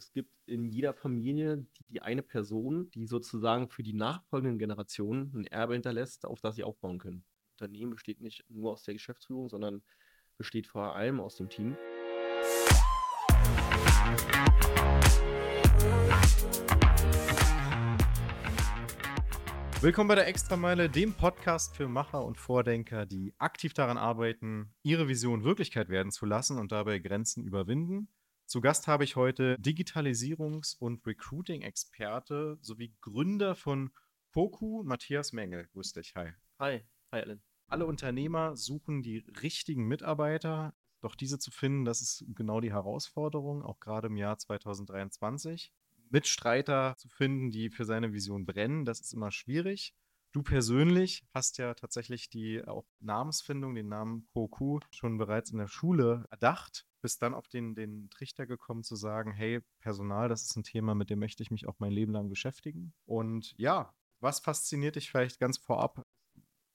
Es 0.00 0.12
gibt 0.12 0.32
in 0.46 0.64
jeder 0.64 0.94
Familie 0.94 1.66
die, 1.90 2.00
eine 2.00 2.22
Person, 2.22 2.90
die 2.92 3.06
sozusagen 3.06 3.68
für 3.68 3.82
die 3.82 3.92
nachfolgenden 3.92 4.58
Generationen 4.58 5.30
ein 5.34 5.46
Erbe 5.46 5.74
hinterlässt, 5.74 6.24
auf 6.24 6.40
das 6.40 6.54
sie 6.54 6.64
aufbauen 6.64 6.98
können. 6.98 7.22
Unternehmen 7.58 7.90
besteht 7.90 8.22
nicht 8.22 8.46
nur 8.48 8.72
aus 8.72 8.82
der 8.82 8.94
Geschäftsführung, 8.94 9.50
sondern 9.50 9.82
besteht 10.38 10.66
vor 10.66 10.96
allem 10.96 11.20
aus 11.20 11.36
dem 11.36 11.50
Team. 11.50 11.76
Willkommen 19.82 20.08
bei 20.08 20.14
der 20.14 20.28
Extrameile, 20.28 20.88
dem 20.88 21.12
Podcast 21.12 21.76
für 21.76 21.88
Macher 21.88 22.24
und 22.24 22.38
Vordenker, 22.38 23.04
die 23.04 23.34
aktiv 23.36 23.74
daran 23.74 23.98
arbeiten, 23.98 24.72
ihre 24.82 25.08
Vision 25.08 25.44
Wirklichkeit 25.44 25.90
werden 25.90 26.10
zu 26.10 26.24
lassen 26.24 26.58
und 26.58 26.72
dabei 26.72 27.00
Grenzen 27.00 27.44
überwinden. 27.44 28.08
Zu 28.50 28.60
Gast 28.60 28.88
habe 28.88 29.04
ich 29.04 29.14
heute 29.14 29.56
Digitalisierungs- 29.60 30.76
und 30.76 31.06
Recruiting-Experte 31.06 32.58
sowie 32.60 32.92
Gründer 33.00 33.54
von 33.54 33.92
Poku, 34.32 34.82
Matthias 34.82 35.32
Mengel. 35.32 35.68
Grüß 35.68 35.92
dich, 35.92 36.16
hi. 36.16 36.32
Hi, 36.58 36.80
hi 37.12 37.20
Alan. 37.20 37.40
Alle 37.68 37.86
Unternehmer 37.86 38.56
suchen 38.56 39.02
die 39.02 39.18
richtigen 39.40 39.86
Mitarbeiter, 39.86 40.74
doch 41.00 41.14
diese 41.14 41.38
zu 41.38 41.52
finden, 41.52 41.84
das 41.84 42.00
ist 42.00 42.24
genau 42.34 42.60
die 42.60 42.72
Herausforderung, 42.72 43.62
auch 43.62 43.78
gerade 43.78 44.08
im 44.08 44.16
Jahr 44.16 44.36
2023. 44.36 45.72
Mitstreiter 46.08 46.96
zu 46.98 47.08
finden, 47.08 47.52
die 47.52 47.70
für 47.70 47.84
seine 47.84 48.12
Vision 48.12 48.46
brennen, 48.46 48.84
das 48.84 48.98
ist 48.98 49.12
immer 49.12 49.30
schwierig. 49.30 49.94
Du 50.32 50.42
persönlich 50.42 51.24
hast 51.32 51.58
ja 51.58 51.74
tatsächlich 51.74 52.30
die 52.30 52.64
auch 52.66 52.88
Namensfindung, 52.98 53.76
den 53.76 53.86
Namen 53.86 54.26
Koku, 54.32 54.80
schon 54.90 55.18
bereits 55.18 55.52
in 55.52 55.58
der 55.58 55.68
Schule 55.68 56.24
erdacht, 56.32 56.89
bist 57.00 57.22
dann 57.22 57.34
auf 57.34 57.48
den, 57.48 57.74
den 57.74 58.10
Trichter 58.10 58.46
gekommen 58.46 58.82
zu 58.82 58.96
sagen, 58.96 59.32
hey, 59.32 59.60
Personal, 59.80 60.28
das 60.28 60.42
ist 60.42 60.56
ein 60.56 60.62
Thema, 60.62 60.94
mit 60.94 61.10
dem 61.10 61.18
möchte 61.18 61.42
ich 61.42 61.50
mich 61.50 61.66
auch 61.66 61.78
mein 61.78 61.92
Leben 61.92 62.12
lang 62.12 62.28
beschäftigen. 62.28 62.92
Und 63.06 63.54
ja, 63.56 63.94
was 64.20 64.40
fasziniert 64.40 64.96
dich 64.96 65.10
vielleicht 65.10 65.40
ganz 65.40 65.58
vorab, 65.58 66.04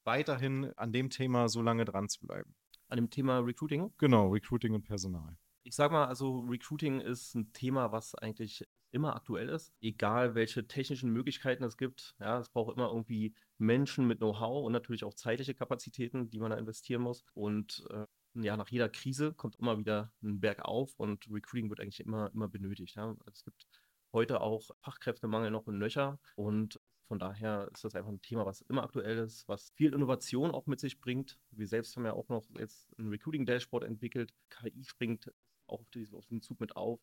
weiterhin 0.04 0.72
an 0.76 0.92
dem 0.92 1.10
Thema 1.10 1.50
so 1.50 1.62
lange 1.62 1.86
dran 1.86 2.10
zu 2.10 2.22
bleiben? 2.22 2.56
An 2.88 2.98
dem 2.98 3.10
Thema 3.10 3.40
Recruiting? 3.40 3.92
Genau, 3.98 4.30
Recruiting 4.30 4.74
und 4.74 4.84
Personal. 4.84 5.38
Ich 5.64 5.76
sag 5.76 5.92
mal, 5.92 6.06
also 6.06 6.42
Recruiting 6.42 7.02
ist 7.02 7.34
ein 7.34 7.52
Thema, 7.54 7.92
was 7.92 8.14
eigentlich 8.16 8.64
immer 8.92 9.16
aktuell 9.16 9.50
ist, 9.50 9.74
egal 9.82 10.36
welche 10.36 10.68
technischen 10.68 11.12
Möglichkeiten 11.12 11.64
es 11.64 11.78
gibt. 11.78 12.16
Ja, 12.20 12.40
es 12.40 12.50
braucht 12.50 12.78
immer 12.78 12.88
irgendwie 12.88 13.36
Menschen 13.58 14.08
mit 14.08 14.20
Know-how 14.20 14.64
und 14.66 14.72
natürlich 14.72 15.04
auch 15.04 15.14
zeitliche 15.14 15.54
Kapazitäten, 15.54 16.30
die 16.30 16.40
man 16.40 16.52
da 16.52 16.58
investieren 16.58 17.02
muss. 17.02 17.26
Und 17.34 17.86
äh, 17.90 18.06
ja, 18.36 18.58
nach 18.58 18.70
jeder 18.70 18.90
Krise 18.90 19.34
kommt 19.34 19.56
immer 19.58 19.78
wieder 19.78 20.12
ein 20.22 20.40
Berg 20.40 20.64
auf 20.64 20.94
und 21.00 21.30
Recruiting 21.32 21.70
wird 21.70 21.80
eigentlich 21.80 22.02
immer, 22.02 22.32
immer 22.34 22.48
benötigt. 22.48 22.96
Ja. 22.96 23.16
Es 23.32 23.44
gibt 23.44 23.68
heute 24.14 24.42
auch 24.42 24.72
Fachkräftemangel 24.82 25.52
noch 25.52 25.68
in 25.68 25.78
Nöcher 25.78 26.20
und 26.36 26.80
von 27.08 27.20
daher 27.20 27.70
ist 27.74 27.84
das 27.84 27.96
einfach 27.96 28.12
ein 28.12 28.22
Thema, 28.22 28.46
was 28.46 28.62
immer 28.62 28.84
aktuell 28.84 29.18
ist, 29.20 29.48
was 29.48 29.70
viel 29.72 29.94
Innovation 29.94 30.52
auch 30.52 30.66
mit 30.66 30.80
sich 30.80 31.00
bringt. 31.00 31.38
Wir 31.52 31.68
selbst 31.68 31.96
haben 31.96 32.06
ja 32.06 32.14
auch 32.14 32.30
noch 32.30 32.46
jetzt 32.58 32.98
ein 32.98 33.10
Recruiting-Dashboard 33.10 33.84
entwickelt. 33.84 34.34
KI 34.50 34.84
springt 34.84 35.32
auch 35.68 35.82
auf, 35.82 35.90
diesen, 35.92 36.16
auf 36.16 36.26
den 36.26 36.42
Zug 36.42 36.60
mit 36.60 36.76
auf 36.76 37.00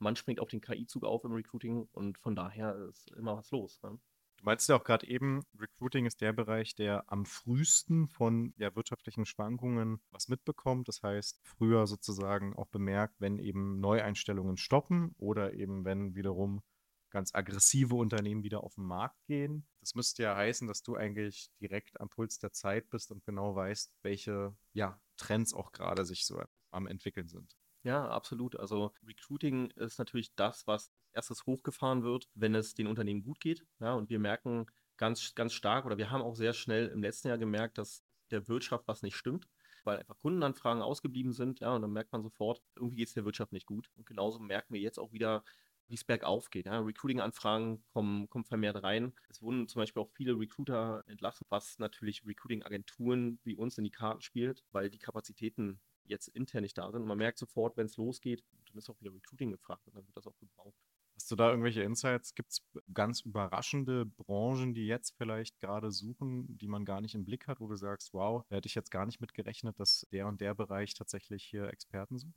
man 0.00 0.16
springt 0.16 0.40
auf 0.40 0.48
den 0.48 0.60
KI-Zug 0.60 1.04
auf 1.04 1.24
im 1.24 1.32
Recruiting 1.32 1.86
und 1.92 2.18
von 2.18 2.34
daher 2.34 2.74
ist 2.88 3.10
immer 3.12 3.36
was 3.36 3.50
los. 3.50 3.80
Ne? 3.82 3.98
Du 4.40 4.46
meinst 4.46 4.70
ja 4.70 4.76
auch 4.76 4.84
gerade 4.84 5.06
eben, 5.06 5.42
Recruiting 5.58 6.06
ist 6.06 6.22
der 6.22 6.32
Bereich, 6.32 6.74
der 6.74 7.04
am 7.12 7.26
frühesten 7.26 8.08
von 8.08 8.54
ja, 8.56 8.74
wirtschaftlichen 8.74 9.26
Schwankungen 9.26 10.00
was 10.12 10.28
mitbekommt. 10.28 10.88
Das 10.88 11.02
heißt, 11.02 11.38
früher 11.42 11.86
sozusagen 11.86 12.56
auch 12.56 12.68
bemerkt, 12.68 13.20
wenn 13.20 13.38
eben 13.38 13.80
Neueinstellungen 13.80 14.56
stoppen 14.56 15.14
oder 15.18 15.52
eben 15.52 15.84
wenn 15.84 16.14
wiederum 16.14 16.62
ganz 17.10 17.34
aggressive 17.34 17.94
Unternehmen 17.96 18.42
wieder 18.42 18.64
auf 18.64 18.76
den 18.76 18.84
Markt 18.84 19.22
gehen. 19.26 19.66
Das 19.80 19.94
müsste 19.94 20.22
ja 20.22 20.34
heißen, 20.34 20.66
dass 20.66 20.82
du 20.82 20.96
eigentlich 20.96 21.50
direkt 21.60 22.00
am 22.00 22.08
Puls 22.08 22.38
der 22.38 22.52
Zeit 22.52 22.88
bist 22.88 23.10
und 23.10 23.22
genau 23.26 23.54
weißt, 23.54 23.92
welche 24.02 24.56
ja, 24.72 24.98
Trends 25.18 25.52
auch 25.52 25.70
gerade 25.72 26.06
sich 26.06 26.24
so 26.24 26.42
am 26.70 26.86
entwickeln 26.86 27.28
sind. 27.28 27.58
Ja, 27.82 28.08
absolut. 28.08 28.56
Also 28.56 28.92
Recruiting 29.06 29.70
ist 29.70 29.98
natürlich 29.98 30.34
das, 30.34 30.66
was 30.66 30.92
erstes 31.12 31.46
hochgefahren 31.46 32.02
wird, 32.02 32.28
wenn 32.34 32.54
es 32.54 32.74
den 32.74 32.86
Unternehmen 32.86 33.22
gut 33.22 33.40
geht. 33.40 33.66
Ja, 33.80 33.94
und 33.94 34.10
wir 34.10 34.18
merken 34.18 34.66
ganz, 34.96 35.34
ganz 35.34 35.54
stark 35.54 35.86
oder 35.86 35.96
wir 35.96 36.10
haben 36.10 36.22
auch 36.22 36.34
sehr 36.36 36.52
schnell 36.52 36.88
im 36.88 37.02
letzten 37.02 37.28
Jahr 37.28 37.38
gemerkt, 37.38 37.78
dass 37.78 38.04
der 38.30 38.48
Wirtschaft 38.48 38.86
was 38.86 39.02
nicht 39.02 39.16
stimmt, 39.16 39.48
weil 39.84 39.98
einfach 39.98 40.18
Kundenanfragen 40.18 40.82
ausgeblieben 40.82 41.32
sind. 41.32 41.60
Ja, 41.60 41.74
und 41.74 41.82
dann 41.82 41.92
merkt 41.92 42.12
man 42.12 42.22
sofort, 42.22 42.62
irgendwie 42.76 42.96
geht 42.96 43.08
es 43.08 43.14
der 43.14 43.24
Wirtschaft 43.24 43.52
nicht 43.52 43.66
gut. 43.66 43.90
Und 43.96 44.06
genauso 44.06 44.38
merken 44.40 44.74
wir 44.74 44.80
jetzt 44.80 44.98
auch 44.98 45.12
wieder, 45.12 45.42
wie 45.88 45.94
es 45.94 46.04
bergauf 46.04 46.50
geht. 46.50 46.66
Ja. 46.66 46.80
Recruiting-Anfragen 46.80 47.82
kommen, 47.92 48.28
kommen 48.28 48.44
vermehrt 48.44 48.82
rein. 48.82 49.14
Es 49.28 49.40
wurden 49.40 49.68
zum 49.68 49.80
Beispiel 49.80 50.02
auch 50.02 50.10
viele 50.10 50.38
Recruiter 50.38 51.02
entlassen, 51.06 51.46
was 51.48 51.78
natürlich 51.78 52.26
Recruiting-Agenturen 52.26 53.40
wie 53.42 53.56
uns 53.56 53.78
in 53.78 53.84
die 53.84 53.90
Karten 53.90 54.20
spielt, 54.20 54.64
weil 54.70 54.90
die 54.90 54.98
Kapazitäten 54.98 55.80
jetzt 56.04 56.28
intern 56.28 56.62
nicht 56.62 56.76
da 56.78 56.90
sind. 56.90 57.02
Und 57.02 57.08
man 57.08 57.18
merkt 57.18 57.38
sofort, 57.38 57.76
wenn 57.76 57.86
es 57.86 57.96
losgeht, 57.96 58.44
dann 58.68 58.78
ist 58.78 58.90
auch 58.90 59.00
wieder 59.00 59.12
Recruiting 59.12 59.50
gefragt 59.50 59.86
und 59.86 59.96
dann 59.96 60.06
wird 60.06 60.16
das 60.16 60.26
auch 60.26 60.38
gebraucht. 60.38 60.76
Hast 61.14 61.30
du 61.30 61.36
da 61.36 61.50
irgendwelche 61.50 61.82
Insights? 61.82 62.34
Gibt 62.34 62.52
es 62.52 62.62
ganz 62.94 63.20
überraschende 63.20 64.06
Branchen, 64.06 64.72
die 64.74 64.86
jetzt 64.86 65.14
vielleicht 65.18 65.60
gerade 65.60 65.90
suchen, 65.90 66.56
die 66.56 66.66
man 66.66 66.86
gar 66.86 67.02
nicht 67.02 67.14
im 67.14 67.26
Blick 67.26 67.46
hat, 67.46 67.60
wo 67.60 67.66
du 67.66 67.76
sagst, 67.76 68.14
wow, 68.14 68.44
da 68.48 68.56
hätte 68.56 68.68
ich 68.68 68.74
jetzt 68.74 68.90
gar 68.90 69.04
nicht 69.04 69.20
mit 69.20 69.34
gerechnet, 69.34 69.78
dass 69.78 70.06
der 70.12 70.26
und 70.26 70.40
der 70.40 70.54
Bereich 70.54 70.94
tatsächlich 70.94 71.44
hier 71.44 71.68
Experten 71.68 72.18
sucht? 72.18 72.34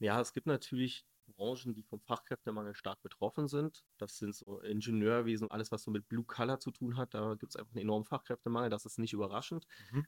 Ja, 0.00 0.20
es 0.20 0.32
gibt 0.32 0.46
natürlich 0.46 1.06
Branchen, 1.36 1.74
die 1.74 1.82
vom 1.82 2.00
Fachkräftemangel 2.00 2.74
stark 2.74 3.02
betroffen 3.02 3.48
sind. 3.48 3.84
Das 3.98 4.18
sind 4.18 4.34
so 4.34 4.60
Ingenieurwesen, 4.60 5.50
alles, 5.50 5.70
was 5.70 5.82
so 5.82 5.90
mit 5.90 6.08
Blue 6.08 6.24
Color 6.24 6.60
zu 6.60 6.70
tun 6.70 6.96
hat. 6.96 7.14
Da 7.14 7.34
gibt 7.34 7.52
es 7.52 7.56
einfach 7.56 7.72
einen 7.72 7.82
enormen 7.82 8.04
Fachkräftemangel. 8.04 8.70
Das 8.70 8.84
ist 8.84 8.98
nicht 8.98 9.12
überraschend. 9.12 9.66
Mhm. 9.92 10.06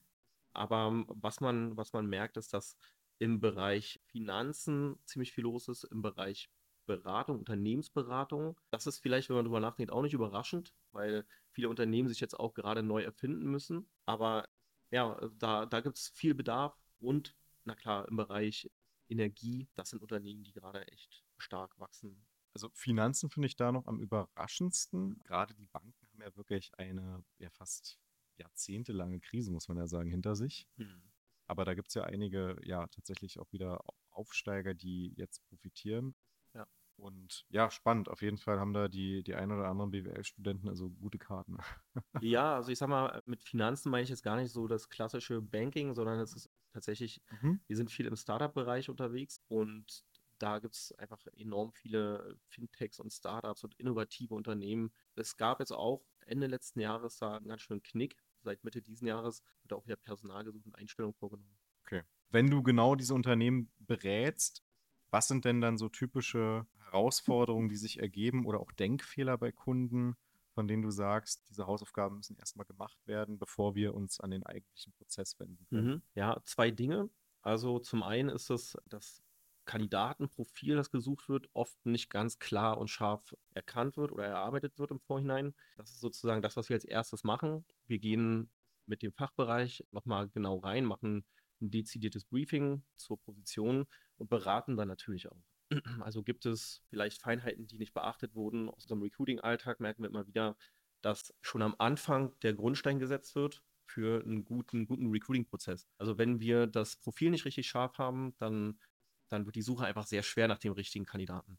Aber 0.52 0.88
ähm, 0.88 1.06
was 1.08 1.40
man, 1.40 1.76
was 1.76 1.92
man 1.92 2.06
merkt, 2.06 2.36
ist, 2.36 2.52
dass 2.52 2.76
im 3.18 3.40
Bereich 3.40 4.00
Finanzen 4.06 4.98
ziemlich 5.04 5.32
viel 5.32 5.44
los 5.44 5.68
ist, 5.68 5.84
im 5.84 6.02
Bereich 6.02 6.50
Beratung, 6.86 7.38
Unternehmensberatung. 7.38 8.58
Das 8.70 8.86
ist 8.86 8.98
vielleicht, 8.98 9.28
wenn 9.28 9.36
man 9.36 9.44
darüber 9.44 9.60
nachdenkt, 9.60 9.92
auch 9.92 10.02
nicht 10.02 10.14
überraschend, 10.14 10.74
weil 10.90 11.24
viele 11.50 11.68
Unternehmen 11.68 12.08
sich 12.08 12.20
jetzt 12.20 12.38
auch 12.38 12.54
gerade 12.54 12.82
neu 12.82 13.02
erfinden 13.02 13.46
müssen. 13.50 13.88
Aber 14.06 14.48
ja, 14.90 15.16
da, 15.38 15.66
da 15.66 15.80
gibt 15.80 15.98
es 15.98 16.08
viel 16.08 16.34
Bedarf 16.34 16.76
und, 16.98 17.34
na 17.64 17.74
klar, 17.74 18.08
im 18.08 18.16
Bereich 18.16 18.70
Energie, 19.08 19.68
das 19.74 19.90
sind 19.90 20.02
Unternehmen, 20.02 20.42
die 20.42 20.52
gerade 20.52 20.86
echt 20.88 21.22
stark 21.38 21.78
wachsen. 21.78 22.26
Also 22.54 22.70
Finanzen 22.74 23.30
finde 23.30 23.46
ich 23.46 23.56
da 23.56 23.72
noch 23.72 23.86
am 23.86 24.00
überraschendsten. 24.00 25.22
Gerade 25.24 25.54
die 25.54 25.66
Banken 25.66 26.06
haben 26.08 26.20
ja 26.20 26.36
wirklich 26.36 26.72
eine 26.78 27.24
ja 27.38 27.50
fast 27.50 27.98
jahrzehntelange 28.36 29.20
Krise, 29.20 29.50
muss 29.50 29.68
man 29.68 29.76
ja 29.76 29.86
sagen, 29.86 30.10
hinter 30.10 30.36
sich. 30.36 30.66
Mhm. 30.76 31.02
Aber 31.46 31.64
da 31.64 31.74
gibt 31.74 31.88
es 31.88 31.94
ja 31.94 32.04
einige, 32.04 32.56
ja, 32.64 32.86
tatsächlich 32.88 33.38
auch 33.38 33.52
wieder 33.52 33.80
Aufsteiger, 34.10 34.74
die 34.74 35.12
jetzt 35.16 35.44
profitieren. 35.48 36.14
Ja. 36.54 36.66
Und 36.96 37.44
ja, 37.50 37.70
spannend. 37.70 38.08
Auf 38.08 38.22
jeden 38.22 38.38
Fall 38.38 38.58
haben 38.58 38.72
da 38.72 38.88
die, 38.88 39.22
die 39.22 39.34
ein 39.34 39.50
oder 39.50 39.68
anderen 39.68 39.90
BWL-Studenten 39.90 40.68
also 40.68 40.90
gute 40.90 41.18
Karten. 41.18 41.58
ja, 42.20 42.54
also 42.56 42.70
ich 42.70 42.78
sag 42.78 42.88
mal, 42.88 43.22
mit 43.26 43.42
Finanzen 43.42 43.90
meine 43.90 44.04
ich 44.04 44.08
jetzt 44.08 44.22
gar 44.22 44.36
nicht 44.36 44.52
so 44.52 44.66
das 44.66 44.88
klassische 44.88 45.40
Banking, 45.42 45.94
sondern 45.94 46.20
es 46.20 46.32
ist 46.32 46.50
tatsächlich, 46.72 47.20
mhm. 47.42 47.60
wir 47.66 47.76
sind 47.76 47.90
viel 47.90 48.06
im 48.06 48.16
Startup-Bereich 48.16 48.88
unterwegs 48.88 49.42
und 49.48 50.04
da 50.38 50.58
gibt 50.58 50.74
es 50.74 50.92
einfach 50.98 51.24
enorm 51.36 51.72
viele 51.72 52.36
Fintechs 52.48 52.98
und 52.98 53.12
Startups 53.12 53.62
und 53.62 53.74
innovative 53.78 54.34
Unternehmen. 54.34 54.92
Es 55.14 55.36
gab 55.36 55.60
jetzt 55.60 55.72
auch 55.72 56.02
Ende 56.26 56.46
letzten 56.46 56.80
Jahres 56.80 57.16
da 57.18 57.36
einen 57.36 57.48
ganz 57.48 57.62
schönen 57.62 57.82
Knick. 57.82 58.16
Seit 58.42 58.64
Mitte 58.64 58.82
diesen 58.82 59.06
Jahres 59.06 59.42
wird 59.62 59.72
auch 59.72 59.84
wieder 59.84 59.96
Personal 59.96 60.44
gesucht 60.44 60.66
und 60.66 60.74
Einstellungen 60.74 61.14
vorgenommen. 61.14 61.56
Okay. 61.84 62.02
Wenn 62.30 62.50
du 62.50 62.62
genau 62.62 62.94
diese 62.94 63.14
Unternehmen 63.14 63.70
berätst, 63.78 64.64
was 65.10 65.28
sind 65.28 65.44
denn 65.44 65.60
dann 65.60 65.76
so 65.76 65.88
typische 65.88 66.66
Herausforderungen, 66.84 67.68
die 67.68 67.76
sich 67.76 68.00
ergeben 68.00 68.46
oder 68.46 68.60
auch 68.60 68.72
Denkfehler 68.72 69.36
bei 69.36 69.52
Kunden, 69.52 70.16
von 70.54 70.68
denen 70.68 70.82
du 70.82 70.90
sagst, 70.90 71.48
diese 71.48 71.66
Hausaufgaben 71.66 72.16
müssen 72.16 72.36
erstmal 72.36 72.66
gemacht 72.66 72.98
werden, 73.06 73.38
bevor 73.38 73.74
wir 73.74 73.94
uns 73.94 74.20
an 74.20 74.30
den 74.30 74.44
eigentlichen 74.44 74.92
Prozess 74.92 75.38
wenden 75.38 75.66
können? 75.68 75.88
Mhm. 75.88 76.02
Ja, 76.14 76.40
zwei 76.44 76.70
Dinge. 76.70 77.10
Also 77.42 77.78
zum 77.78 78.02
einen 78.02 78.28
ist 78.28 78.50
es 78.50 78.76
das 78.86 79.22
Kandidatenprofil, 79.64 80.76
das 80.76 80.90
gesucht 80.90 81.28
wird, 81.28 81.48
oft 81.52 81.84
nicht 81.86 82.10
ganz 82.10 82.38
klar 82.38 82.78
und 82.78 82.88
scharf 82.88 83.34
erkannt 83.54 83.96
wird 83.96 84.12
oder 84.12 84.26
erarbeitet 84.26 84.78
wird 84.78 84.90
im 84.90 85.00
Vorhinein. 85.00 85.54
Das 85.76 85.90
ist 85.90 86.00
sozusagen 86.00 86.42
das, 86.42 86.56
was 86.56 86.68
wir 86.68 86.74
als 86.74 86.84
erstes 86.84 87.24
machen. 87.24 87.64
Wir 87.86 87.98
gehen 87.98 88.50
mit 88.86 89.02
dem 89.02 89.12
Fachbereich 89.12 89.84
nochmal 89.92 90.28
genau 90.28 90.58
rein, 90.58 90.84
machen 90.84 91.24
ein 91.60 91.70
dezidiertes 91.70 92.24
Briefing 92.24 92.82
zur 92.96 93.20
Position 93.20 93.86
und 94.16 94.28
beraten 94.28 94.76
dann 94.76 94.88
natürlich 94.88 95.30
auch. 95.30 95.42
Also 96.00 96.22
gibt 96.22 96.44
es 96.44 96.82
vielleicht 96.90 97.22
Feinheiten, 97.22 97.66
die 97.66 97.78
nicht 97.78 97.94
beachtet 97.94 98.34
wurden. 98.34 98.68
Aus 98.68 98.84
unserem 98.84 99.02
Recruiting-Alltag 99.02 99.80
merken 99.80 100.02
wir 100.02 100.10
immer 100.10 100.26
wieder, 100.26 100.56
dass 101.00 101.34
schon 101.40 101.62
am 101.62 101.74
Anfang 101.78 102.38
der 102.42 102.54
Grundstein 102.54 102.98
gesetzt 102.98 103.34
wird 103.34 103.62
für 103.86 104.22
einen 104.22 104.44
guten, 104.44 104.86
guten 104.86 105.10
Recruiting-Prozess. 105.10 105.86
Also 105.98 106.18
wenn 106.18 106.40
wir 106.40 106.66
das 106.66 106.96
Profil 106.96 107.30
nicht 107.30 107.44
richtig 107.44 107.66
scharf 107.66 107.98
haben, 107.98 108.34
dann 108.38 108.78
dann 109.32 109.46
wird 109.46 109.56
die 109.56 109.62
Suche 109.62 109.84
einfach 109.84 110.06
sehr 110.06 110.22
schwer 110.22 110.48
nach 110.48 110.58
dem 110.58 110.72
richtigen 110.72 111.06
Kandidaten. 111.06 111.58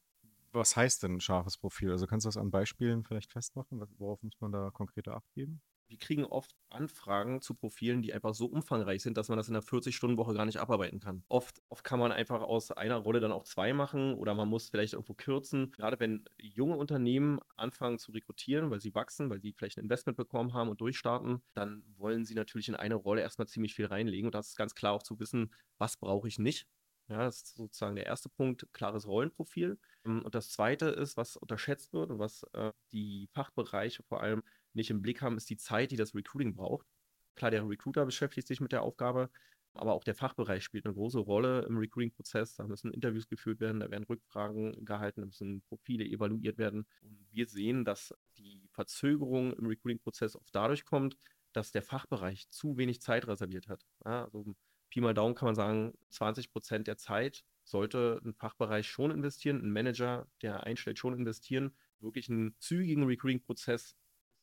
Was 0.54 0.78
heißt 0.78 1.04
denn 1.04 1.16
ein 1.16 1.20
scharfes 1.20 1.58
Profil? 1.58 1.92
Also 1.92 2.08
kannst 2.08 2.26
du 2.26 2.28
das 2.28 2.38
an 2.38 2.50
Beispielen 2.50 3.04
vielleicht 3.04 3.32
festmachen? 3.34 3.86
Worauf 3.98 4.24
muss 4.24 4.40
man 4.40 4.54
da 4.54 4.72
konkrete 4.72 5.14
Acht 5.14 5.34
geben? 5.34 5.62
Wir 5.88 6.00
kriegen 6.00 6.26
oft 6.26 6.56
Anfragen 6.70 7.42
zu 7.42 7.54
Profilen, 7.54 8.02
die 8.02 8.14
einfach 8.14 8.34
so 8.34 8.48
umfangreich 8.48 9.04
sind, 9.04 9.16
dass 9.18 9.30
man 9.30 9.38
das 9.38 9.48
in 9.50 9.56
einer 9.56 9.62
40-Stunden-Woche 9.62 10.34
gar 10.34 10.46
nicht 10.46 10.58
abarbeiten 10.60 11.00
kann. 11.00 11.24
Oft, 11.30 11.62
oft 11.70 11.84
kann 11.84 12.00
man 12.00 12.12
einfach 12.12 12.42
aus 12.42 12.72
einer 12.72 12.98
Rolle 12.98 13.20
dann 13.20 13.32
auch 13.32 13.44
zwei 13.44 13.74
machen 13.74 14.16
oder 14.16 14.34
man 14.34 14.50
muss 14.50 14.70
vielleicht 14.70 14.94
irgendwo 14.94 15.14
kürzen. 15.14 15.72
Gerade 15.72 16.00
wenn 16.00 16.26
junge 16.40 16.78
Unternehmen 16.78 17.40
anfangen 17.58 18.00
zu 18.00 18.12
rekrutieren, 18.12 18.72
weil 18.72 18.80
sie 18.80 18.96
wachsen, 18.96 19.30
weil 19.30 19.40
sie 19.42 19.54
vielleicht 19.54 19.78
ein 19.78 19.84
Investment 19.84 20.18
bekommen 20.18 20.54
haben 20.54 20.70
und 20.70 20.82
durchstarten, 20.82 21.44
dann 21.54 21.84
wollen 21.98 22.26
sie 22.26 22.34
natürlich 22.34 22.70
in 22.70 22.76
eine 22.76 22.96
Rolle 22.96 23.22
erstmal 23.22 23.48
ziemlich 23.48 23.76
viel 23.76 23.86
reinlegen. 23.86 24.28
Und 24.28 24.36
das 24.36 24.50
ist 24.50 24.56
ganz 24.56 24.74
klar 24.74 24.94
auch 24.94 25.04
zu 25.04 25.20
wissen, 25.20 25.54
was 25.78 25.98
brauche 25.98 26.28
ich 26.28 26.40
nicht. 26.40 26.66
Ja, 27.10 27.18
das 27.26 27.42
ist 27.42 27.56
sozusagen 27.56 27.96
der 27.96 28.06
erste 28.06 28.30
Punkt, 28.30 28.68
klares 28.72 29.06
Rollenprofil. 29.08 29.78
Und 30.06 30.34
das 30.34 30.50
zweite 30.52 30.86
ist, 30.88 31.18
was 31.18 31.36
unterschätzt 31.36 31.92
wird 31.94 32.10
und 32.12 32.20
was 32.20 32.44
äh, 32.54 32.72
die 32.92 33.28
Fachbereiche 33.34 34.04
vor 34.04 34.22
allem 34.22 34.42
nicht 34.74 34.90
im 34.90 35.02
Blick 35.02 35.22
haben, 35.22 35.38
ist 35.38 35.50
die 35.50 35.58
Zeit, 35.58 35.92
die 35.92 35.98
das 35.98 36.16
Recruiting 36.16 36.56
braucht. 36.56 36.88
Klar, 37.36 37.52
der 37.52 37.68
Recruiter 37.68 38.06
beschäftigt 38.06 38.48
sich 38.48 38.62
mit 38.62 38.72
der 38.72 38.84
Aufgabe, 38.84 39.30
aber 39.74 39.94
auch 39.94 40.04
der 40.04 40.16
Fachbereich 40.16 40.64
spielt 40.64 40.86
eine 40.86 40.94
große 40.94 41.20
Rolle 41.20 41.66
im 41.68 41.78
Recruiting-Prozess. 41.78 42.56
Da 42.56 42.68
müssen 42.68 42.92
Interviews 42.94 43.28
geführt 43.28 43.60
werden, 43.60 43.80
da 43.82 43.90
werden 43.92 44.04
Rückfragen 44.06 44.86
gehalten, 44.86 45.22
da 45.22 45.26
müssen 45.26 45.62
Profile 45.64 46.06
evaluiert 46.06 46.58
werden. 46.58 46.86
Und 47.02 47.28
wir 47.32 47.48
sehen, 47.48 47.84
dass 47.86 48.14
die 48.38 48.70
Verzögerung 48.72 49.54
im 49.54 49.66
Recruiting-Prozess 49.66 50.36
oft 50.36 50.54
dadurch 50.56 50.86
kommt, 50.86 51.18
dass 51.54 51.72
der 51.72 51.82
Fachbereich 51.84 52.50
zu 52.50 52.78
wenig 52.78 53.02
Zeit 53.02 53.28
reserviert 53.28 53.68
hat. 53.68 53.86
Ja, 54.06 54.24
also 54.26 54.56
Pi 54.94 55.02
mal 55.02 55.16
Daumen 55.16 55.34
kann 55.34 55.48
man 55.48 55.56
sagen, 55.56 55.98
20 56.12 56.52
Prozent 56.52 56.86
der 56.86 56.98
Zeit 56.98 57.44
sollte 57.64 58.22
ein 58.24 58.36
Fachbereich 58.36 58.88
schon 58.88 59.10
investieren, 59.10 59.58
ein 59.58 59.72
Manager, 59.72 60.28
der 60.44 60.66
einstellt, 60.66 61.00
schon 61.00 61.16
investieren, 61.16 61.76
wirklich 62.00 62.30
einen 62.30 62.56
zügigen 62.60 63.04
Recruiting-Prozess 63.04 63.96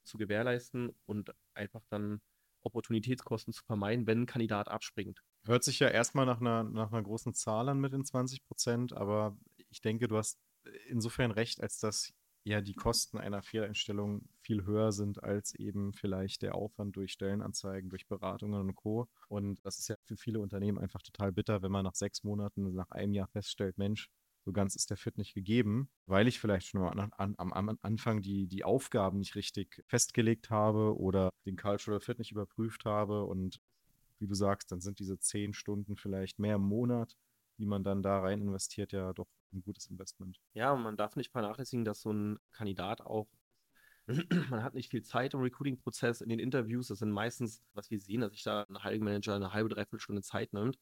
zu 0.02 0.19
gewährleisten 0.19 0.93
und 1.06 1.32
einfach 1.55 1.85
dann 1.88 2.20
Opportunitätskosten 2.62 3.52
zu 3.52 3.62
vermeiden, 3.62 4.08
wenn 4.08 4.23
ein 4.23 4.26
Kandidat 4.26 4.67
abspringt. 4.67 5.23
Hört 5.44 5.62
sich 5.62 5.79
ja 5.79 5.87
erstmal 5.87 6.26
nach 6.26 6.41
einer, 6.41 6.64
nach 6.64 6.91
einer 6.91 7.02
großen 7.02 7.32
Zahl 7.32 7.69
an 7.69 7.79
mit 7.79 7.93
den 7.93 8.05
20 8.05 8.44
Prozent, 8.44 8.93
aber 8.93 9.38
ich 9.69 9.81
denke, 9.81 10.08
du 10.08 10.17
hast 10.17 10.41
insofern 10.88 11.31
recht, 11.31 11.61
als 11.62 11.79
dass 11.79 12.12
ja 12.44 12.60
die 12.60 12.75
Kosten 12.75 13.19
einer 13.19 13.42
Fehleinstellung 13.42 14.28
viel 14.40 14.64
höher 14.64 14.92
sind 14.92 15.22
als 15.22 15.54
eben 15.54 15.92
vielleicht 15.92 16.42
der 16.42 16.54
Aufwand 16.54 16.96
durch 16.96 17.12
Stellenanzeigen, 17.12 17.90
durch 17.90 18.06
Beratungen 18.06 18.60
und 18.60 18.75
Co. 18.75 19.08
Und 19.28 19.64
das 19.64 19.78
ist 19.78 19.88
ja 19.88 19.96
für 20.04 20.16
viele 20.16 20.40
Unternehmen 20.40 20.78
einfach 20.78 21.02
total 21.02 21.32
bitter, 21.32 21.62
wenn 21.62 21.72
man 21.72 21.84
nach 21.84 21.94
sechs 21.94 22.25
Monaten, 22.25 22.75
nach 22.75 22.90
einem 22.90 23.12
Jahr 23.12 23.28
feststellt, 23.28 23.78
Mensch, 23.78 24.10
so 24.44 24.52
ganz 24.52 24.75
ist 24.75 24.90
der 24.90 24.96
Fit 24.96 25.19
nicht 25.19 25.34
gegeben, 25.34 25.90
weil 26.06 26.26
ich 26.26 26.40
vielleicht 26.40 26.69
schon 26.69 26.82
an, 26.82 27.12
an, 27.12 27.34
am 27.37 27.78
Anfang 27.82 28.22
die, 28.22 28.46
die 28.46 28.64
Aufgaben 28.64 29.19
nicht 29.19 29.34
richtig 29.34 29.82
festgelegt 29.87 30.50
habe 30.50 30.98
oder 30.98 31.31
den 31.44 31.56
Cultural 31.56 32.00
Fit 32.00 32.19
nicht 32.19 32.32
überprüft 32.32 32.87
habe. 32.87 33.25
Und 33.25 33.60
wie 34.19 34.26
du 34.26 34.34
sagst, 34.34 34.72
dann 34.72 34.81
sind 34.81 34.98
diese 34.98 35.19
zehn 35.19 35.52
Stunden 35.52 35.96
vielleicht 35.96 36.38
mehr 36.38 36.56
im 36.56 36.62
Monat, 36.62 37.16
die 37.58 37.66
man 37.66 37.84
dann 37.84 38.02
da 38.02 38.20
rein 38.20 38.40
investiert, 38.40 38.92
ja 38.92 39.12
doch 39.12 39.28
ein 39.52 39.62
gutes 39.62 39.87
Investment. 39.87 40.41
Ja, 40.55 40.73
und 40.73 40.82
man 40.82 40.97
darf 40.97 41.17
nicht 41.17 41.31
vernachlässigen, 41.31 41.85
dass 41.85 42.00
so 42.00 42.12
ein 42.12 42.38
Kandidat 42.52 43.00
auch 43.00 43.29
man 44.50 44.62
hat 44.62 44.75
nicht 44.75 44.91
viel 44.91 45.02
Zeit 45.02 45.35
im 45.35 45.41
Recruiting-Prozess, 45.41 46.20
in 46.20 46.29
den 46.29 46.38
Interviews. 46.38 46.88
Das 46.88 46.99
sind 46.99 47.11
meistens, 47.11 47.62
was 47.75 47.91
wir 47.91 48.00
sehen, 48.00 48.20
dass 48.20 48.32
sich 48.32 48.43
da 48.43 48.62
ein 48.69 48.82
Hiring 48.82 49.05
Manager 49.05 49.35
eine 49.35 49.52
halbe, 49.52 49.69
dreiviertel 49.69 50.00
Stunde 50.00 50.23
Zeit 50.23 50.52
nimmt. 50.52 50.79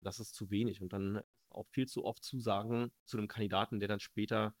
Das 0.00 0.18
ist 0.20 0.34
zu 0.34 0.50
wenig. 0.50 0.80
Und 0.82 0.92
dann 0.92 1.22
auch 1.50 1.66
viel 1.68 1.86
zu 1.86 2.04
oft 2.04 2.24
Zusagen 2.24 2.90
zu 3.04 3.18
einem 3.18 3.28
Kandidaten, 3.28 3.78
der 3.78 3.88
dann 3.88 4.00
später 4.00 4.54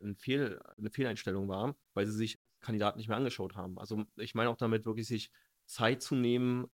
ein 0.00 0.16
Fehl, 0.16 0.60
eine 0.76 0.90
Fehleinstellung 0.90 1.48
war, 1.48 1.74
weil 1.94 2.06
sie 2.06 2.12
sich 2.12 2.38
Kandidaten 2.60 2.98
nicht 2.98 3.08
mehr 3.08 3.16
angeschaut 3.16 3.56
haben. 3.56 3.78
Also 3.78 4.04
ich 4.16 4.34
meine 4.34 4.50
auch 4.50 4.56
damit 4.56 4.84
wirklich 4.84 5.06
sich 5.06 5.30
Zeit 5.64 6.02
zu 6.02 6.14
nehmen, 6.14 6.66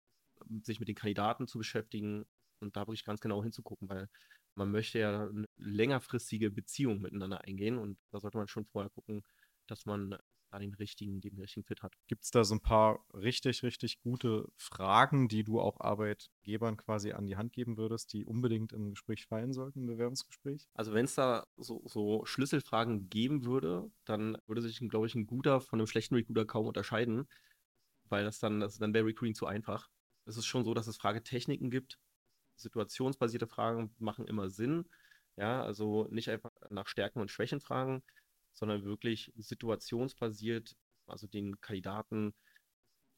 sich 0.63 0.81
mit 0.81 0.89
den 0.89 0.97
Kandidaten 0.97 1.47
zu 1.47 1.59
beschäftigen 1.59 2.27
und 2.61 2.77
da 2.77 2.83
wirklich 2.83 3.05
ganz 3.05 3.21
genau 3.21 3.43
hinzugucken, 3.43 3.89
weil 3.89 4.09
man 4.55 4.71
möchte 4.71 4.99
ja 4.99 5.29
eine 5.29 5.47
längerfristige 5.57 6.51
Beziehung 6.51 7.01
miteinander 7.01 7.45
eingehen 7.45 7.79
und 7.79 7.99
da 8.11 8.21
sollte 8.21 8.39
man 8.39 8.49
schon 8.49 8.67
vorher 8.67 8.91
gucken, 8.91 9.23
dass 9.67 9.87
man 9.87 10.19
da 10.53 10.59
den 10.59 10.75
richtigen, 10.75 11.21
den 11.21 11.39
richtigen 11.39 11.65
Fit 11.65 11.83
hat. 11.83 11.95
Gibt 12.09 12.25
es 12.25 12.31
da 12.31 12.45
so 12.45 12.55
ein 12.55 12.61
paar 12.61 13.05
richtig, 13.15 13.63
richtig 13.63 14.01
gute 14.01 14.47
Fragen, 14.57 15.29
die 15.29 15.45
du 15.45 15.61
auch 15.61 15.81
Arbeitgebern 15.81 16.77
quasi 16.77 17.13
an 17.13 17.27
die 17.27 17.37
Hand 17.37 17.53
geben 17.53 17.79
würdest, 17.79 18.13
die 18.13 18.25
unbedingt 18.25 18.73
im 18.73 18.91
Gespräch 18.91 19.27
fallen 19.27 19.53
sollten, 19.53 19.81
im 19.81 19.87
Bewerbungsgespräch? 19.87 20.69
Also 20.75 20.93
wenn 20.93 21.07
es 21.07 21.15
da 21.15 21.47
so, 21.57 21.83
so, 21.87 22.25
Schlüsselfragen 22.27 23.09
geben 23.09 23.45
würde, 23.45 23.91
dann 24.05 24.37
würde 24.47 24.61
sich, 24.61 24.79
glaube 24.89 25.07
ich, 25.07 25.15
ein 25.15 25.27
guter 25.27 25.61
von 25.61 25.81
einem 25.81 25.87
schlechten 25.87 26.15
Recruiter 26.15 26.45
kaum 26.45 26.67
unterscheiden, 26.67 27.27
weil 28.11 28.25
das 28.25 28.39
dann, 28.39 28.61
das, 28.61 28.79
dann 28.79 28.93
wäre 28.93 29.07
Recruiting 29.07 29.35
zu 29.35 29.47
einfach. 29.47 29.89
Es 30.27 30.37
ist 30.37 30.47
schon 30.47 30.65
so, 30.65 30.75
dass 30.75 30.87
es 30.87 30.99
Fragetechniken 30.99 31.71
gibt, 31.71 31.99
situationsbasierte 32.63 33.47
Fragen 33.47 33.95
machen 33.99 34.27
immer 34.27 34.51
Sinn. 34.51 34.89
Ja, 35.37 35.63
also 35.63 36.09
nicht 36.11 36.29
einfach 36.29 36.53
nach 36.71 36.87
Stärken 36.87 37.21
und 37.21 37.31
Schwächen 37.31 37.61
fragen, 37.61 38.03
sondern 38.53 38.85
wirklich 38.85 39.33
situationsbasiert, 39.37 40.77
also 41.07 41.27
den 41.27 41.61
Kandidaten 41.61 42.35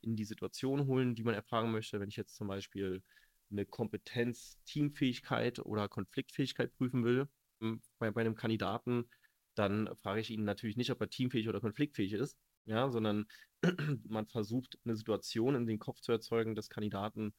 in 0.03 0.17
die 0.17 0.25
Situation 0.25 0.87
holen, 0.87 1.15
die 1.15 1.25
man 1.25 1.35
erfragen 1.35 1.73
möchte. 1.73 2.01
Wenn 2.01 2.09
ich 2.09 2.17
jetzt 2.17 2.37
zum 2.37 2.47
Beispiel 2.49 3.03
eine 3.51 3.67
Kompetenz, 3.67 4.59
Teamfähigkeit 4.65 5.59
oder 5.61 5.89
Konfliktfähigkeit 5.89 6.73
prüfen 6.77 7.05
will 7.05 7.29
hm, 7.61 7.83
bei, 7.99 8.11
bei 8.11 8.21
einem 8.21 8.35
Kandidaten, 8.35 9.09
dann 9.55 9.89
frage 10.03 10.21
ich 10.21 10.31
ihn 10.31 10.45
natürlich 10.45 10.77
nicht, 10.77 10.91
ob 10.91 11.01
er 11.01 11.11
teamfähig 11.11 11.49
oder 11.49 11.61
konfliktfähig 11.61 12.13
ist, 12.13 12.37
ja, 12.67 12.91
sondern 12.91 13.27
man 14.09 14.27
versucht 14.27 14.79
eine 14.85 14.97
Situation 14.97 15.55
in 15.55 15.67
den 15.67 15.79
Kopf 15.79 16.01
zu 16.01 16.13
erzeugen 16.13 16.55
des 16.55 16.69
Kandidaten, 16.69 17.35